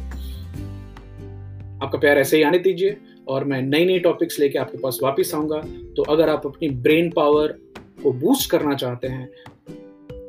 आपका 1.84 1.98
प्यार 1.98 2.18
ऐसे 2.18 2.38
ही 2.38 2.44
आने 2.44 2.60
दीजिए 2.60 2.98
और 3.28 3.44
मैं 3.44 3.62
नई 3.62 3.86
नई 3.86 4.00
टॉपिक्स 4.00 4.40
लेके 4.40 4.60
आपके 4.60 4.78
पास 4.78 5.00
वापस 5.04 5.32
आऊँगा। 5.36 5.62
तो 5.96 6.04
अगर 6.04 6.30
आप 6.30 6.46
अपनी 6.46 6.70
ब्रेन 6.70 7.10
पावर 7.12 7.58
को 8.04 8.12
बूस्ट 8.12 8.50
करना 8.52 8.76
चाहते 8.76 9.08
हैं 9.08 9.30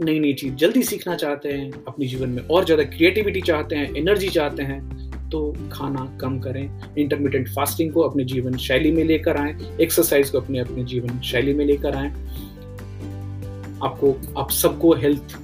नई 0.02 0.18
नई 0.18 0.32
चीज़ 0.32 0.54
जल्दी 0.54 0.82
सीखना 0.82 1.14
चाहते 1.16 1.48
हैं, 1.48 1.70
अपने 1.88 2.06
जीवन 2.06 2.28
में 2.28 2.42
और 2.42 2.64
ज़्यादा 2.64 2.82
क्रिएटिविटी 2.86 3.40
चाहते 3.40 3.76
हैं 3.76 3.94
एनर्जी 3.96 4.28
चाहते 4.28 4.62
हैं 4.62 5.09
तो 5.30 5.56
खाना 5.72 6.18
कम 6.20 6.38
करें 6.40 6.80
इंटरमीडियंट 6.98 7.48
फास्टिंग 7.48 7.92
को 7.92 8.00
अपने 8.00 8.24
जीवन 8.24 8.56
शैली 8.56 8.92
में 8.92 9.04
लेकर 9.04 9.36
आए 9.36 9.56
एक्सरसाइज 9.80 10.30
को 10.30 10.40
अपने 10.40 10.58
अपने 10.58 10.84
जीवन 10.84 11.20
शैली 11.20 11.54
में 11.54 11.64
लेकर 11.64 11.96
आए। 11.96 12.10
आपको, 13.82 14.16
आप 14.38 14.50
सबको 14.50 14.94
हेल्थ 14.94 15.38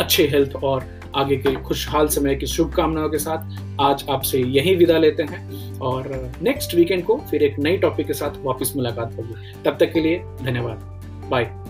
अच्छे 0.00 0.28
हेल्थ 0.28 0.56
और 0.56 0.84
आगे 1.16 1.36
के 1.36 1.54
खुशहाल 1.54 2.08
समय 2.08 2.34
की 2.34 2.46
शुभकामनाओं 2.46 3.08
के 3.08 3.18
साथ 3.18 3.56
आज 3.80 4.04
आपसे 4.10 4.38
यही 4.38 4.74
विदा 4.74 4.98
लेते 4.98 5.22
हैं 5.22 5.78
और 5.78 6.32
नेक्स्ट 6.42 6.74
वीकेंड 6.74 7.04
को 7.04 7.16
फिर 7.30 7.42
एक 7.42 7.58
नई 7.58 7.76
टॉपिक 7.76 8.06
के 8.06 8.12
साथ 8.12 8.44
वापस 8.44 8.72
मुलाकात 8.76 9.16
होगी। 9.16 9.52
तब 9.64 9.76
तक 9.80 9.92
के 9.92 10.00
लिए 10.00 10.18
धन्यवाद। 10.18 11.02
बाय 11.30 11.67